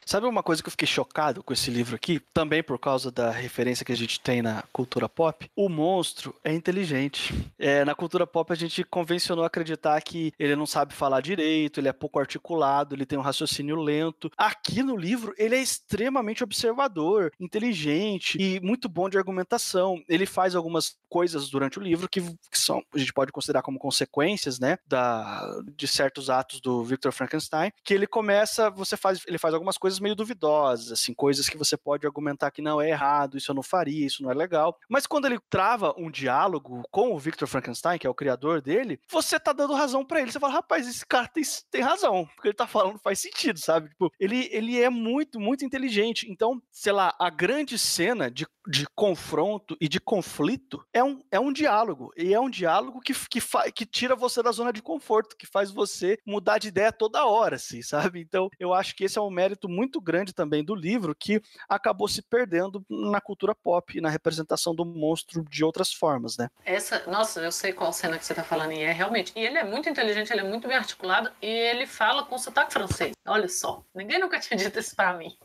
Sabe 0.09 0.25
uma 0.25 0.43
coisa 0.43 0.63
que 0.63 0.69
eu 0.69 0.71
fiquei 0.71 0.87
chocado 0.87 1.43
com 1.43 1.53
esse 1.53 1.69
livro 1.69 1.97
aqui? 1.97 2.21
Também 2.33 2.63
por 2.63 2.79
causa 2.79 3.11
da 3.11 3.33
referência 3.33 3.85
que 3.85 3.91
a 3.91 3.97
gente 3.97 4.21
tem 4.21 4.41
na 4.41 4.63
cultura 4.73 5.09
pop. 5.09 5.51
O 5.57 5.69
monstro 5.69 6.33
é 6.45 6.55
inteligente. 6.55 7.35
É, 7.59 7.85
na 7.85 7.93
cultura 7.93 8.25
pop 8.25 8.53
a 8.53 8.57
gente 8.57 8.85
convencionou 8.85 9.45
acreditar 9.45 10.01
que 10.01 10.33
ele 10.39 10.55
não 10.55 10.65
sabe 10.65 10.95
falar 10.95 11.21
direito, 11.21 11.81
ele 11.81 11.89
é 11.89 11.93
pouco 11.93 12.21
articulado, 12.21 12.95
ele 12.95 13.05
tem 13.05 13.19
um 13.19 13.23
raciocínio 13.23 13.75
lento. 13.75 14.31
Aqui 14.37 14.81
no 14.81 14.97
livro 14.97 15.35
ele 15.37 15.57
é 15.57 15.61
extremamente 15.61 16.45
observador, 16.45 17.33
inteligente 17.41 18.39
e 18.41 18.61
muito 18.61 18.89
bom 18.89 19.09
de 19.09 19.19
argumentação. 19.19 20.01
Ele 20.09 20.25
faz 20.25 20.55
algumas 20.55 20.97
coisas 21.09 21.49
durante 21.49 21.81
o 21.81 21.83
livro 21.83 22.09
que, 22.09 22.21
que 22.21 22.59
são 22.59 22.81
a 22.95 22.99
gente 22.99 23.13
pode 23.13 23.33
considerar 23.33 23.63
como 23.63 23.77
consequências, 23.77 24.61
né, 24.61 24.79
da, 24.87 25.61
de 25.77 25.89
certos 25.89 26.31
atos 26.31 26.61
do 26.61 26.85
Victor 26.85 27.11
Frankenstein, 27.11 27.73
que 27.83 27.93
ele 27.93 28.07
começa, 28.07 28.71
você 28.71 28.97
faz, 28.97 29.23
ele 29.27 29.39
faz 29.39 29.53
algumas 29.53 29.77
coisas 29.77 29.96
meio 29.99 30.15
duvidosas, 30.15 30.93
assim, 30.93 31.15
coisas 31.15 31.49
que 31.49 31.57
você 31.57 31.77
pode 31.77 32.07
argumentar 32.07 32.51
que 32.51 32.63
não 32.63 32.81
é 32.81 32.91
errado, 32.91 33.37
isso 33.37 33.51
eu 33.51 33.55
não 33.55 33.63
faria, 33.63 34.07
isso 34.07 34.23
não 34.23 34.31
é 34.31 34.35
legal. 34.35 34.79
Mas 34.89 35.07
quando 35.07 35.27
ele 35.27 35.39
trava 35.49 35.95
um 35.97 36.11
diálogo 36.11 36.83
com 36.91 37.13
o 37.15 37.19
Victor 37.19 37.49
Frankenstein, 37.49 37.99
que 37.99 38.07
é 38.07 38.11
o 38.11 38.15
criador 38.15 38.61
dele, 38.61 39.01
você 39.11 39.39
tá 39.39 39.53
dando 39.53 39.75
razão 39.75 40.05
para 40.05 40.21
ele. 40.21 40.33
Você 40.33 40.41
fala, 40.41 40.55
rapaz, 40.55 40.87
esse 40.89 41.05
cara 41.05 41.29
tem, 41.29 41.43
tem 41.71 41.81
razão, 41.81 42.27
porque 42.35 42.49
ele 42.49 42.55
tá 42.55 42.67
falando 42.67 42.99
faz 42.99 43.21
sentido, 43.21 43.59
sabe? 43.59 43.89
Tipo, 43.91 44.11
ele, 44.19 44.49
ele 44.51 44.81
é 44.81 44.91
muito, 44.91 45.39
muito 45.39 45.65
inteligente. 45.65 46.31
Então, 46.31 46.61
sei 46.71 46.93
lá, 46.93 47.15
a 47.19 47.31
grande 47.31 47.79
cena 47.79 48.31
de, 48.31 48.47
de 48.67 48.87
confronto 48.95 49.77
e 49.81 49.89
de 49.89 50.01
conflito 50.01 50.85
é 50.93 51.03
um, 51.03 51.21
é 51.31 51.39
um 51.39 51.53
diálogo. 51.53 52.11
E 52.17 52.35
é 52.35 52.41
um 52.41 52.51
diálogo 52.51 53.01
que, 53.01 53.15
que, 53.29 53.41
fa, 53.41 53.71
que 53.71 53.87
tira 53.87 54.17
você 54.17 54.43
da 54.43 54.53
zona 54.53 54.73
de 54.73 54.83
conforto, 54.83 55.37
que 55.37 55.47
faz 55.47 55.71
você 55.71 56.19
mudar 56.27 56.59
de 56.59 56.69
ideia 56.69 56.93
toda 56.93 57.27
hora, 57.27 57.57
assim, 57.57 57.83
sabe? 57.83 58.21
Então, 58.21 58.49
eu 58.59 58.75
acho 58.75 58.95
que 58.95 59.05
esse 59.05 59.19
é 59.19 59.23
um 59.23 59.31
mérito 59.31 59.69
muito 59.69 59.86
muito 59.87 60.01
grande 60.01 60.33
também 60.33 60.65
do 60.65 60.75
livro 60.75 61.15
que 61.15 61.41
acabou 61.69 62.09
se 62.09 62.21
perdendo 62.21 62.85
na 62.91 63.21
cultura 63.21 63.55
pop 63.55 63.97
e 63.97 64.01
na 64.01 64.11
representação 64.11 64.75
do 64.75 64.85
monstro 64.85 65.45
de 65.49 65.65
outras 65.65 65.93
formas, 65.93 66.37
né? 66.37 66.49
Essa, 66.65 67.05
nossa, 67.07 67.41
eu 67.41 67.53
sei 67.53 67.73
qual 67.73 67.93
cena 67.93 68.19
que 68.19 68.27
você 68.27 68.35
tá 68.35 68.43
falando 68.43 68.73
e 68.73 68.81
é 68.81 68.91
realmente. 68.91 69.33
E 69.37 69.41
ele 69.41 69.57
é 69.57 69.65
muito 69.65 69.89
inteligente, 69.89 70.33
ele 70.33 70.41
é 70.41 70.45
muito 70.45 70.67
bem 70.67 70.77
articulado 70.77 71.31
e 71.41 71.47
ele 71.47 71.87
fala 71.87 72.25
com 72.25 72.37
sotaque 72.37 72.73
francês. 72.73 73.13
Olha 73.25 73.49
só, 73.49 73.85
ninguém 73.95 74.19
nunca 74.19 74.39
tinha 74.41 74.59
dito 74.59 74.79
isso 74.79 74.95
para 74.97 75.15
mim. 75.15 75.37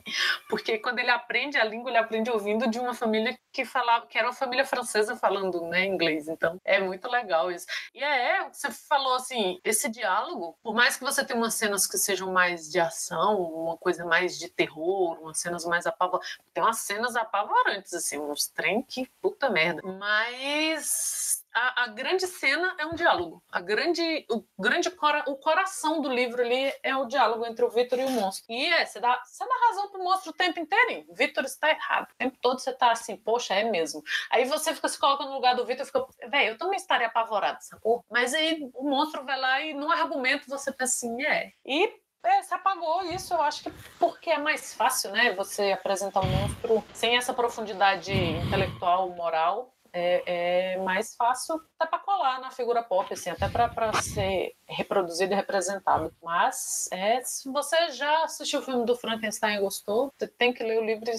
Porque 0.49 0.80
quando 0.80 0.97
ele 0.97 1.12
aprende 1.12 1.58
a 1.58 1.63
língua, 1.63 1.91
ele 1.91 1.99
aprende 1.99 2.32
ouvindo 2.32 2.67
de 2.67 2.80
uma 2.80 2.95
família 2.95 3.38
que 3.54 3.63
falava, 3.63 4.08
que 4.08 4.17
era 4.17 4.27
uma 4.27 4.34
família 4.34 4.65
francesa 4.65 5.15
falando, 5.15 5.62
né, 5.67 5.86
inglês. 5.86 6.27
Então, 6.27 6.58
é 6.65 6.80
muito 6.80 7.08
legal 7.08 7.51
isso. 7.51 7.65
E 7.93 8.04
é, 8.04 8.49
você 8.49 8.71
falou 8.71 9.13
assim, 9.13 9.60
esse 9.63 9.88
diálogo, 9.89 10.58
por 10.63 10.73
mais 10.73 10.97
que 10.97 11.04
você 11.04 11.23
tenha 11.23 11.38
umas 11.38 11.54
cenas 11.54 11.86
que 11.86 11.97
sejam 11.97 12.32
mais 12.32 12.69
de 12.69 12.80
ação, 12.80 13.41
uma 13.41 13.77
coisa 13.77 14.04
mais 14.06 14.30
mais 14.31 14.37
de 14.37 14.47
terror, 14.47 15.19
umas 15.21 15.39
cenas 15.39 15.65
mais 15.65 15.85
apavorantes. 15.85 16.39
Tem 16.53 16.63
umas 16.63 16.77
cenas 16.77 17.15
apavorantes, 17.15 17.93
assim, 17.93 18.17
uns 18.17 18.47
trem 18.47 18.81
que 18.81 19.05
puta 19.21 19.49
merda. 19.49 19.81
Mas 19.83 21.43
a, 21.53 21.83
a, 21.83 21.87
grande 21.87 22.25
cena 22.27 22.75
é 22.79 22.85
um 22.85 22.95
diálogo. 22.95 23.43
A 23.51 23.59
grande, 23.59 24.25
o 24.29 24.43
grande 24.57 24.89
cora, 24.89 25.23
o 25.27 25.35
coração 25.35 26.01
do 26.01 26.09
livro 26.09 26.41
ali 26.41 26.71
é 26.81 26.95
o 26.95 27.05
diálogo 27.05 27.45
entre 27.45 27.65
o 27.65 27.69
Victor 27.69 27.99
e 27.99 28.05
o 28.05 28.09
monstro. 28.09 28.45
E 28.49 28.65
é, 28.67 28.85
você 28.85 28.99
dá, 28.99 29.21
você 29.23 29.45
dá 29.45 29.67
razão 29.67 29.89
pro 29.89 30.03
monstro 30.03 30.31
o 30.31 30.35
tempo 30.35 30.59
inteiro. 30.59 31.05
Victor 31.13 31.43
está 31.43 31.69
errado. 31.69 32.09
O 32.11 32.15
tempo 32.17 32.37
todo 32.41 32.59
você 32.59 32.73
tá 32.73 32.91
assim, 32.91 33.17
poxa, 33.17 33.53
é 33.53 33.63
mesmo. 33.63 34.01
Aí 34.29 34.45
você 34.45 34.73
fica 34.73 34.87
se 34.87 34.99
coloca 34.99 35.25
no 35.25 35.33
lugar 35.33 35.55
do 35.55 35.65
Victor 35.65 35.83
e 35.83 35.87
fica, 35.87 36.05
velho, 36.29 36.51
eu 36.51 36.57
também 36.57 36.77
estaria 36.77 37.07
apavorado, 37.07 37.57
sacou? 37.61 38.05
Mas 38.09 38.33
aí 38.33 38.69
o 38.73 38.89
monstro 38.89 39.25
vai 39.25 39.39
lá 39.39 39.61
e 39.61 39.73
no 39.73 39.91
argumento 39.91 40.49
você 40.49 40.71
pensa 40.71 40.91
assim, 40.91 41.23
é. 41.23 41.51
E 41.65 42.00
é, 42.23 42.43
se 42.43 42.53
apagou 42.53 43.03
isso, 43.03 43.34
eu 43.34 43.41
acho 43.41 43.63
que 43.63 43.71
porque 43.99 44.29
é 44.29 44.38
mais 44.38 44.73
fácil, 44.73 45.12
né? 45.12 45.34
Você 45.34 45.71
apresentar 45.71 46.21
um 46.21 46.29
monstro 46.29 46.84
sem 46.93 47.17
essa 47.17 47.34
profundidade 47.34 48.13
intelectual, 48.13 49.10
moral, 49.10 49.73
é, 49.93 50.73
é 50.73 50.77
mais 50.77 51.15
fácil 51.15 51.62
até 51.77 51.89
para 51.89 51.99
colar 51.99 52.39
na 52.39 52.51
figura 52.51 52.81
pop, 52.81 53.13
assim, 53.13 53.29
até 53.29 53.47
para 53.49 53.93
ser 54.01 54.55
reproduzido 54.67 55.34
e 55.34 55.36
representado. 55.36 56.13
Mas 56.23 56.88
é, 56.91 57.21
se 57.23 57.49
você 57.49 57.91
já 57.91 58.23
assistiu 58.23 58.60
o 58.60 58.63
filme 58.63 58.86
do 58.86 58.95
Frankenstein 58.95 59.57
e 59.57 59.62
gostou, 59.62 60.12
você 60.17 60.27
tem 60.27 60.53
que 60.53 60.63
ler 60.63 60.79
o 60.79 60.86
livro 60.86 61.12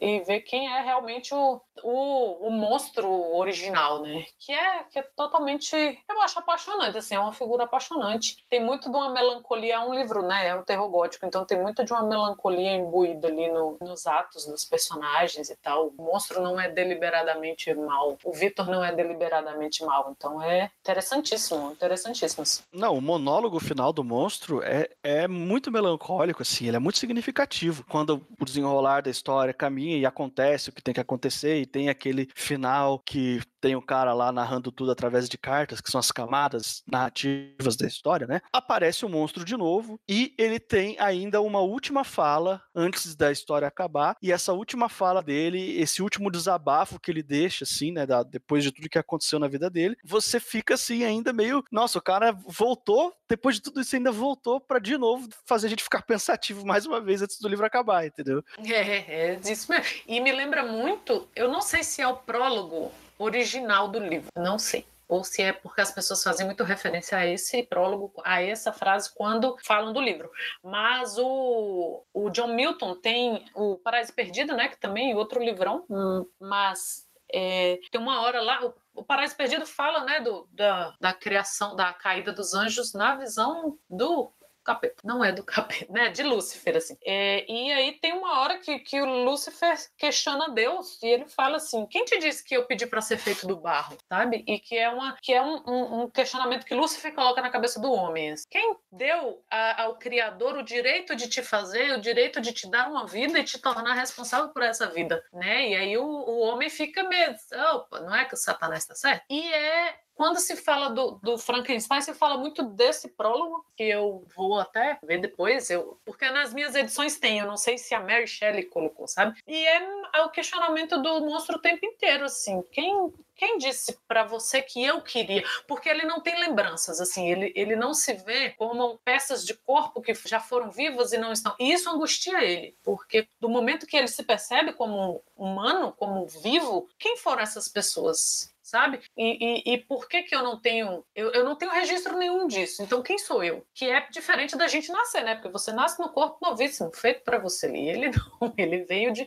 e 0.00 0.20
ver 0.20 0.40
quem 0.40 0.72
é 0.72 0.80
realmente 0.80 1.34
o, 1.34 1.60
o, 1.82 2.48
o 2.48 2.50
monstro 2.50 3.08
original, 3.36 4.02
né? 4.02 4.24
Que 4.38 4.52
é, 4.52 4.84
que 4.84 4.98
é 4.98 5.02
totalmente, 5.16 5.74
eu 5.74 6.20
acho 6.22 6.38
apaixonante, 6.38 6.98
assim, 6.98 7.14
é 7.14 7.20
uma 7.20 7.32
figura 7.32 7.64
apaixonante. 7.64 8.36
Tem 8.48 8.64
muito 8.64 8.90
de 8.90 8.96
uma 8.96 9.10
melancolia, 9.10 9.74
é 9.74 9.78
um 9.80 9.94
livro, 9.94 10.22
né? 10.22 10.48
É 10.48 10.54
um 10.54 10.62
terror 10.62 10.88
gótico, 10.88 11.26
então 11.26 11.44
tem 11.44 11.60
muito 11.60 11.84
de 11.84 11.92
uma 11.92 12.02
melancolia 12.02 12.72
imbuída 12.72 13.28
ali 13.28 13.50
no, 13.50 13.76
nos 13.80 14.06
atos 14.06 14.46
dos 14.46 14.64
personagens 14.64 15.50
e 15.50 15.56
tal. 15.56 15.92
O 15.96 16.02
monstro 16.02 16.40
não 16.40 16.60
é 16.60 16.68
deliberadamente 16.68 17.72
mal. 17.74 18.16
O 18.24 18.32
Vitor 18.32 18.68
não 18.68 18.84
é 18.84 18.92
deliberadamente 18.94 19.84
mal. 19.84 20.12
Então 20.16 20.42
é 20.42 20.70
interessantíssimo, 20.80 21.72
interessantíssimo. 21.72 22.44
Não, 22.72 22.96
o 22.96 23.00
monólogo 23.00 23.58
final 23.60 23.92
do 23.92 24.04
monstro 24.04 24.62
é, 24.62 24.88
é 25.02 25.26
muito 25.26 25.70
melancólico, 25.70 26.42
assim, 26.42 26.66
ele 26.66 26.76
é 26.76 26.80
muito 26.80 26.98
significativo. 26.98 27.84
Quando 27.88 28.24
o 28.40 28.44
desenrolar 28.44 29.02
da 29.02 29.10
história 29.10 29.52
caminha 29.52 29.96
e 29.96 30.06
acontece 30.06 30.68
o 30.68 30.72
que 30.72 30.82
tem 30.82 30.94
que 30.94 31.00
acontecer, 31.00 31.63
e 31.64 31.66
tem 31.66 31.88
aquele 31.88 32.28
final 32.34 32.98
que 32.98 33.40
tem 33.64 33.74
o 33.74 33.80
cara 33.80 34.12
lá 34.12 34.30
narrando 34.30 34.70
tudo 34.70 34.90
através 34.90 35.26
de 35.26 35.38
cartas, 35.38 35.80
que 35.80 35.90
são 35.90 35.98
as 35.98 36.12
camadas 36.12 36.82
narrativas 36.86 37.76
da 37.76 37.86
história, 37.86 38.26
né? 38.26 38.42
Aparece 38.52 39.06
o 39.06 39.08
monstro 39.08 39.42
de 39.42 39.56
novo 39.56 39.98
e 40.06 40.34
ele 40.36 40.60
tem 40.60 40.96
ainda 41.00 41.40
uma 41.40 41.60
última 41.60 42.04
fala 42.04 42.62
antes 42.74 43.16
da 43.16 43.32
história 43.32 43.66
acabar. 43.66 44.16
E 44.20 44.30
essa 44.30 44.52
última 44.52 44.90
fala 44.90 45.22
dele, 45.22 45.80
esse 45.80 46.02
último 46.02 46.30
desabafo 46.30 47.00
que 47.00 47.10
ele 47.10 47.22
deixa, 47.22 47.64
assim, 47.64 47.90
né? 47.90 48.04
Da, 48.04 48.22
depois 48.22 48.62
de 48.62 48.70
tudo 48.70 48.88
que 48.88 48.98
aconteceu 48.98 49.38
na 49.38 49.48
vida 49.48 49.70
dele, 49.70 49.96
você 50.04 50.38
fica 50.38 50.74
assim, 50.74 51.02
ainda 51.02 51.32
meio. 51.32 51.64
Nossa, 51.72 51.98
o 51.98 52.02
cara 52.02 52.32
voltou, 52.46 53.14
depois 53.26 53.56
de 53.56 53.62
tudo 53.62 53.80
isso, 53.80 53.96
ainda 53.96 54.12
voltou 54.12 54.60
para 54.60 54.78
de 54.78 54.98
novo 54.98 55.26
fazer 55.46 55.68
a 55.68 55.70
gente 55.70 55.82
ficar 55.82 56.02
pensativo 56.02 56.66
mais 56.66 56.84
uma 56.84 57.00
vez 57.00 57.22
antes 57.22 57.40
do 57.40 57.48
livro 57.48 57.64
acabar, 57.64 58.06
entendeu? 58.06 58.44
É, 58.74 59.34
é 59.34 59.40
isso 59.44 59.70
mesmo. 59.70 59.86
E 60.06 60.20
me 60.20 60.32
lembra 60.32 60.64
muito, 60.64 61.28
eu 61.34 61.48
não 61.48 61.53
sei 61.60 61.82
se 61.82 62.00
é 62.02 62.08
o 62.08 62.16
prólogo 62.16 62.90
original 63.18 63.88
do 63.88 63.98
livro, 63.98 64.28
não 64.36 64.58
sei 64.58 64.86
ou 65.08 65.22
se 65.22 65.42
é 65.42 65.52
porque 65.52 65.80
as 65.80 65.92
pessoas 65.92 66.22
fazem 66.22 66.46
muito 66.46 66.64
referência 66.64 67.18
a 67.18 67.26
esse 67.26 67.62
prólogo, 67.62 68.12
a 68.24 68.42
essa 68.42 68.72
frase 68.72 69.12
quando 69.14 69.56
falam 69.62 69.92
do 69.92 70.00
livro. 70.00 70.30
Mas 70.62 71.18
o, 71.18 72.02
o 72.12 72.30
John 72.30 72.48
Milton 72.48 72.96
tem 72.96 73.44
o 73.54 73.76
Paraíso 73.76 74.12
Perdido, 74.12 74.54
né, 74.54 74.68
que 74.68 74.78
também 74.78 75.12
é 75.12 75.16
outro 75.16 75.42
livrão, 75.42 75.84
hum, 75.88 76.26
mas 76.40 77.06
é, 77.32 77.78
tem 77.90 78.00
uma 78.00 78.22
hora 78.22 78.40
lá, 78.40 78.64
o, 78.64 78.74
o 78.94 79.04
Paraíso 79.04 79.36
Perdido 79.36 79.66
fala, 79.66 80.04
né, 80.04 80.20
do, 80.20 80.48
da, 80.52 80.94
da 81.00 81.12
criação, 81.12 81.76
da 81.76 81.92
caída 81.92 82.32
dos 82.32 82.54
anjos 82.54 82.94
na 82.94 83.14
visão 83.16 83.78
do 83.88 84.32
capeta. 84.64 84.96
Não 85.04 85.24
é 85.24 85.30
do 85.30 85.44
capeta, 85.44 85.92
né? 85.92 86.08
De 86.08 86.22
Lúcifer, 86.22 86.76
assim. 86.76 86.96
É, 87.04 87.44
e 87.50 87.72
aí 87.72 87.92
tem 87.92 88.12
uma 88.12 88.40
hora 88.40 88.58
que, 88.58 88.78
que 88.80 89.00
o 89.00 89.24
Lúcifer 89.24 89.76
questiona 89.96 90.48
Deus 90.48 91.00
e 91.02 91.06
ele 91.06 91.26
fala 91.28 91.56
assim: 91.58 91.86
quem 91.86 92.04
te 92.04 92.18
disse 92.18 92.42
que 92.42 92.56
eu 92.56 92.66
pedi 92.66 92.86
para 92.86 93.00
ser 93.00 93.18
feito 93.18 93.46
do 93.46 93.56
barro? 93.56 93.96
Sabe? 94.08 94.44
E 94.46 94.58
que 94.58 94.76
é, 94.76 94.88
uma, 94.88 95.16
que 95.20 95.32
é 95.32 95.42
um, 95.42 95.62
um, 95.66 96.02
um 96.02 96.10
questionamento 96.10 96.64
que 96.64 96.74
Lúcifer 96.74 97.14
coloca 97.14 97.42
na 97.42 97.50
cabeça 97.50 97.80
do 97.80 97.92
homem. 97.92 98.32
Assim. 98.32 98.44
Quem 98.50 98.76
deu 98.90 99.44
a, 99.50 99.82
ao 99.82 99.96
Criador 99.96 100.56
o 100.56 100.62
direito 100.62 101.14
de 101.14 101.28
te 101.28 101.42
fazer, 101.42 101.92
o 101.92 102.00
direito 102.00 102.40
de 102.40 102.52
te 102.52 102.68
dar 102.70 102.88
uma 102.88 103.06
vida 103.06 103.38
e 103.38 103.44
te 103.44 103.58
tornar 103.58 103.94
responsável 103.94 104.48
por 104.48 104.62
essa 104.62 104.86
vida, 104.88 105.22
né? 105.32 105.68
E 105.68 105.76
aí 105.76 105.98
o, 105.98 106.04
o 106.04 106.38
homem 106.40 106.70
fica 106.70 107.02
meio, 107.04 107.34
opa, 107.74 108.00
não 108.00 108.14
é 108.14 108.24
que 108.24 108.34
o 108.34 108.38
Satanás 108.38 108.82
está 108.82 108.94
certo? 108.94 109.24
E 109.28 109.52
é 109.52 110.03
quando 110.14 110.38
se 110.38 110.56
fala 110.56 110.90
do, 110.90 111.18
do, 111.22 111.36
Frankenstein, 111.36 112.00
se 112.00 112.14
fala 112.14 112.38
muito 112.38 112.62
desse 112.62 113.08
prólogo, 113.08 113.64
que 113.76 113.84
eu 113.84 114.24
vou 114.34 114.58
até 114.58 114.98
ver 115.02 115.20
depois, 115.20 115.70
eu, 115.70 115.98
porque 116.04 116.30
nas 116.30 116.54
minhas 116.54 116.74
edições 116.74 117.18
tem, 117.18 117.38
eu 117.38 117.46
não 117.46 117.56
sei 117.56 117.76
se 117.76 117.94
a 117.94 118.00
Mary 118.00 118.26
Shelley 118.26 118.64
colocou, 118.64 119.08
sabe? 119.08 119.38
E 119.46 119.66
é, 119.66 119.88
é 120.14 120.22
o 120.22 120.30
questionamento 120.30 121.00
do 121.02 121.20
monstro 121.20 121.56
o 121.56 121.60
tempo 121.60 121.84
inteiro, 121.84 122.24
assim. 122.24 122.62
Quem, 122.70 123.12
quem 123.34 123.58
disse 123.58 123.98
para 124.06 124.24
você 124.24 124.62
que 124.62 124.82
eu 124.84 125.02
queria? 125.02 125.44
Porque 125.66 125.88
ele 125.88 126.04
não 126.04 126.20
tem 126.20 126.38
lembranças, 126.38 127.00
assim, 127.00 127.30
ele, 127.30 127.52
ele 127.56 127.74
não 127.74 127.92
se 127.92 128.14
vê 128.14 128.50
como 128.50 128.98
peças 129.04 129.44
de 129.44 129.54
corpo 129.54 130.00
que 130.00 130.14
já 130.26 130.38
foram 130.38 130.70
vivas 130.70 131.12
e 131.12 131.18
não 131.18 131.32
estão. 131.32 131.54
E 131.58 131.72
isso 131.72 131.90
angustia 131.90 132.42
ele, 132.44 132.76
porque 132.84 133.28
do 133.40 133.48
momento 133.48 133.86
que 133.86 133.96
ele 133.96 134.08
se 134.08 134.22
percebe 134.22 134.72
como 134.72 135.22
humano, 135.36 135.92
como 135.92 136.26
vivo, 136.26 136.88
quem 136.98 137.16
foram 137.16 137.42
essas 137.42 137.68
pessoas? 137.68 138.53
Sabe? 138.64 138.98
E, 139.14 139.62
e, 139.68 139.74
e, 139.74 139.78
por 139.78 140.08
que 140.08 140.22
que 140.22 140.34
eu 140.34 140.42
não 140.42 140.58
tenho, 140.58 141.04
eu, 141.14 141.30
eu 141.32 141.44
não 141.44 141.54
tenho 141.54 141.70
registro 141.70 142.16
nenhum 142.16 142.46
disso. 142.46 142.82
Então 142.82 143.02
quem 143.02 143.18
sou 143.18 143.44
eu? 143.44 143.64
Que 143.74 143.90
é 143.90 144.08
diferente 144.08 144.56
da 144.56 144.66
gente 144.66 144.90
nascer, 144.90 145.22
né? 145.22 145.34
Porque 145.34 145.50
você 145.50 145.70
nasce 145.70 146.00
no 146.00 146.08
corpo 146.08 146.38
novíssimo, 146.40 146.90
feito 146.94 147.22
para 147.22 147.38
você. 147.38 147.70
E 147.70 147.88
ele 147.90 148.10
não, 148.40 148.54
ele 148.56 148.84
veio 148.84 149.12
de 149.12 149.26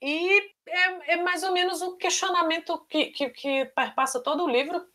e 0.00 0.52
é, 0.68 1.14
é 1.14 1.16
mais 1.16 1.42
ou 1.42 1.52
menos 1.52 1.82
o 1.82 1.96
questionamento 1.96 2.78
que, 2.88 3.06
que, 3.06 3.30
que 3.30 3.64
perpassa 3.66 4.22
todo 4.22 4.44
o 4.44 4.48
livro 4.48 4.86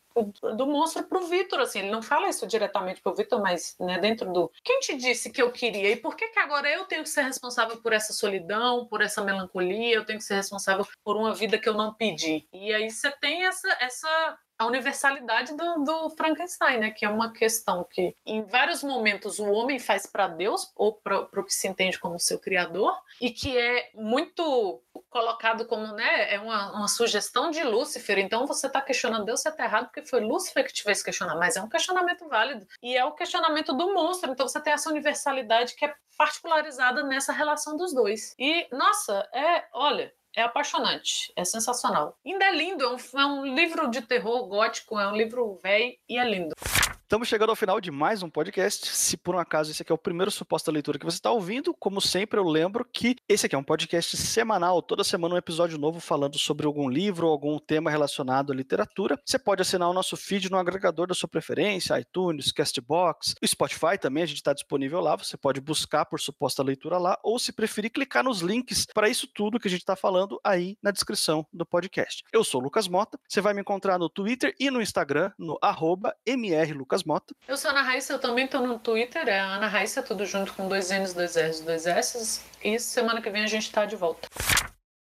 do 0.56 0.66
monstro 0.66 1.04
para 1.04 1.18
o 1.18 1.26
Vitor, 1.26 1.60
assim, 1.60 1.80
ele 1.80 1.90
não 1.90 2.02
fala 2.02 2.28
isso 2.28 2.46
diretamente 2.46 3.00
para 3.00 3.12
o 3.12 3.14
Vitor, 3.14 3.40
mas 3.40 3.76
né, 3.80 3.98
dentro 3.98 4.32
do 4.32 4.50
quem 4.62 4.78
te 4.80 4.96
disse 4.96 5.30
que 5.30 5.42
eu 5.42 5.50
queria 5.50 5.90
e 5.90 5.96
por 5.96 6.16
que 6.16 6.28
que 6.28 6.38
agora 6.38 6.70
eu 6.70 6.84
tenho 6.84 7.02
que 7.02 7.08
ser 7.08 7.22
responsável 7.22 7.80
por 7.82 7.92
essa 7.92 8.12
solidão, 8.12 8.86
por 8.86 9.02
essa 9.02 9.22
melancolia, 9.24 9.94
eu 9.94 10.04
tenho 10.04 10.18
que 10.18 10.24
ser 10.24 10.34
responsável 10.34 10.86
por 11.02 11.16
uma 11.16 11.34
vida 11.34 11.58
que 11.58 11.68
eu 11.68 11.74
não 11.74 11.92
pedi. 11.92 12.46
E 12.52 12.72
aí 12.72 12.90
você 12.90 13.10
tem 13.10 13.44
essa 13.44 13.68
essa 13.80 14.38
a 14.58 14.66
universalidade 14.66 15.56
do, 15.56 15.84
do, 15.84 16.10
Frankenstein, 16.10 16.78
né? 16.78 16.90
Que 16.90 17.04
é 17.04 17.08
uma 17.08 17.32
questão 17.32 17.84
que, 17.84 18.14
em 18.24 18.42
vários 18.44 18.82
momentos, 18.82 19.38
o 19.38 19.50
homem 19.50 19.78
faz 19.78 20.06
para 20.06 20.28
Deus 20.28 20.72
ou 20.76 20.92
para 20.94 21.20
o 21.20 21.44
que 21.44 21.54
se 21.54 21.66
entende 21.66 21.98
como 21.98 22.18
seu 22.18 22.38
criador, 22.38 22.96
e 23.20 23.30
que 23.30 23.56
é 23.56 23.90
muito 23.94 24.82
colocado 25.10 25.66
como, 25.66 25.86
né, 25.92 26.34
é 26.34 26.40
uma, 26.40 26.72
uma 26.72 26.88
sugestão 26.88 27.50
de 27.50 27.62
Lúcifer. 27.62 28.18
Então 28.18 28.46
você 28.46 28.66
está 28.66 28.80
questionando 28.80 29.24
Deus, 29.24 29.40
você 29.40 29.48
está 29.48 29.64
errado 29.64 29.86
porque 29.86 30.02
foi 30.02 30.20
Lúcifer 30.20 30.66
que 30.66 30.72
te 30.72 30.82
fez 30.82 31.02
questionar, 31.02 31.36
mas 31.36 31.56
é 31.56 31.62
um 31.62 31.68
questionamento 31.68 32.28
válido. 32.28 32.66
E 32.82 32.96
é 32.96 33.04
o 33.04 33.12
questionamento 33.12 33.72
do 33.72 33.92
monstro. 33.94 34.30
Então 34.30 34.46
você 34.46 34.60
tem 34.60 34.72
essa 34.72 34.90
universalidade 34.90 35.74
que 35.74 35.84
é 35.84 35.94
particularizada 36.16 37.02
nessa 37.02 37.32
relação 37.32 37.76
dos 37.76 37.92
dois. 37.92 38.34
E, 38.38 38.66
nossa, 38.72 39.28
é, 39.32 39.64
olha, 39.72 40.12
é 40.36 40.42
apaixonante, 40.42 41.32
é 41.36 41.44
sensacional. 41.44 42.18
Ainda 42.24 42.44
é 42.44 42.54
lindo, 42.54 42.84
é 42.84 42.88
um, 42.88 43.20
é 43.20 43.26
um 43.26 43.54
livro 43.54 43.88
de 43.88 44.02
terror 44.02 44.46
gótico, 44.46 44.98
é 44.98 45.08
um 45.08 45.16
livro 45.16 45.58
velho 45.62 45.94
e 46.08 46.18
é 46.18 46.24
lindo. 46.24 46.54
Estamos 47.04 47.28
chegando 47.28 47.50
ao 47.50 47.54
final 47.54 47.82
de 47.82 47.90
mais 47.90 48.22
um 48.22 48.30
podcast. 48.30 48.88
Se 48.88 49.14
por 49.14 49.34
um 49.34 49.38
acaso 49.38 49.70
esse 49.70 49.82
aqui 49.82 49.92
é 49.92 49.94
o 49.94 49.98
primeiro 49.98 50.30
suposta 50.30 50.72
leitura 50.72 50.98
que 50.98 51.04
você 51.04 51.18
está 51.18 51.30
ouvindo, 51.30 51.74
como 51.74 52.00
sempre 52.00 52.40
eu 52.40 52.44
lembro 52.44 52.82
que 52.82 53.14
esse 53.28 53.44
aqui 53.44 53.54
é 53.54 53.58
um 53.58 53.62
podcast 53.62 54.16
semanal, 54.16 54.80
toda 54.80 55.04
semana 55.04 55.34
um 55.34 55.38
episódio 55.38 55.76
novo 55.76 56.00
falando 56.00 56.38
sobre 56.38 56.64
algum 56.64 56.88
livro 56.88 57.26
ou 57.26 57.32
algum 57.32 57.58
tema 57.58 57.90
relacionado 57.90 58.52
à 58.52 58.56
literatura. 58.56 59.20
Você 59.22 59.38
pode 59.38 59.60
assinar 59.60 59.90
o 59.90 59.92
nosso 59.92 60.16
feed 60.16 60.50
no 60.50 60.56
agregador 60.56 61.06
da 61.06 61.12
sua 61.12 61.28
preferência, 61.28 62.00
iTunes, 62.00 62.50
Castbox, 62.50 63.34
o 63.40 63.46
Spotify 63.46 63.98
também, 64.00 64.22
a 64.22 64.26
gente 64.26 64.38
está 64.38 64.54
disponível 64.54 64.98
lá. 65.00 65.14
Você 65.14 65.36
pode 65.36 65.60
buscar 65.60 66.06
por 66.06 66.18
suposta 66.18 66.62
leitura 66.62 66.96
lá, 66.96 67.18
ou 67.22 67.38
se 67.38 67.52
preferir, 67.52 67.92
clicar 67.92 68.24
nos 68.24 68.40
links 68.40 68.86
para 68.94 69.10
isso 69.10 69.26
tudo 69.26 69.60
que 69.60 69.68
a 69.68 69.70
gente 69.70 69.82
está 69.82 69.94
falando 69.94 70.40
aí 70.42 70.78
na 70.82 70.90
descrição 70.90 71.46
do 71.52 71.66
podcast. 71.66 72.24
Eu 72.32 72.42
sou 72.42 72.62
o 72.62 72.64
Lucas 72.64 72.88
Mota, 72.88 73.20
você 73.28 73.42
vai 73.42 73.52
me 73.52 73.60
encontrar 73.60 73.98
no 73.98 74.08
Twitter 74.08 74.54
e 74.58 74.70
no 74.70 74.80
Instagram, 74.80 75.30
no 75.38 75.58
arroba 75.60 76.16
mrlucas 76.26 76.93
Lucas 76.94 77.02
Mota. 77.02 77.34
Eu 77.48 77.56
sou 77.56 77.70
Ana 77.70 77.82
Raíssa, 77.82 78.12
eu 78.12 78.18
também 78.18 78.44
estou 78.44 78.64
no 78.64 78.78
Twitter, 78.78 79.28
é 79.28 79.40
Ana 79.40 79.66
Raíssa, 79.66 80.02
tudo 80.02 80.24
junto 80.24 80.52
com 80.54 80.68
dois 80.68 80.90
N's, 80.90 81.12
dois 81.12 81.36
R's, 81.36 81.60
dois 81.60 81.86
S's. 81.86 82.44
E 82.62 82.78
semana 82.78 83.20
que 83.20 83.30
vem 83.30 83.42
a 83.42 83.48
gente 83.48 83.64
está 83.64 83.84
de 83.84 83.96
volta. 83.96 84.28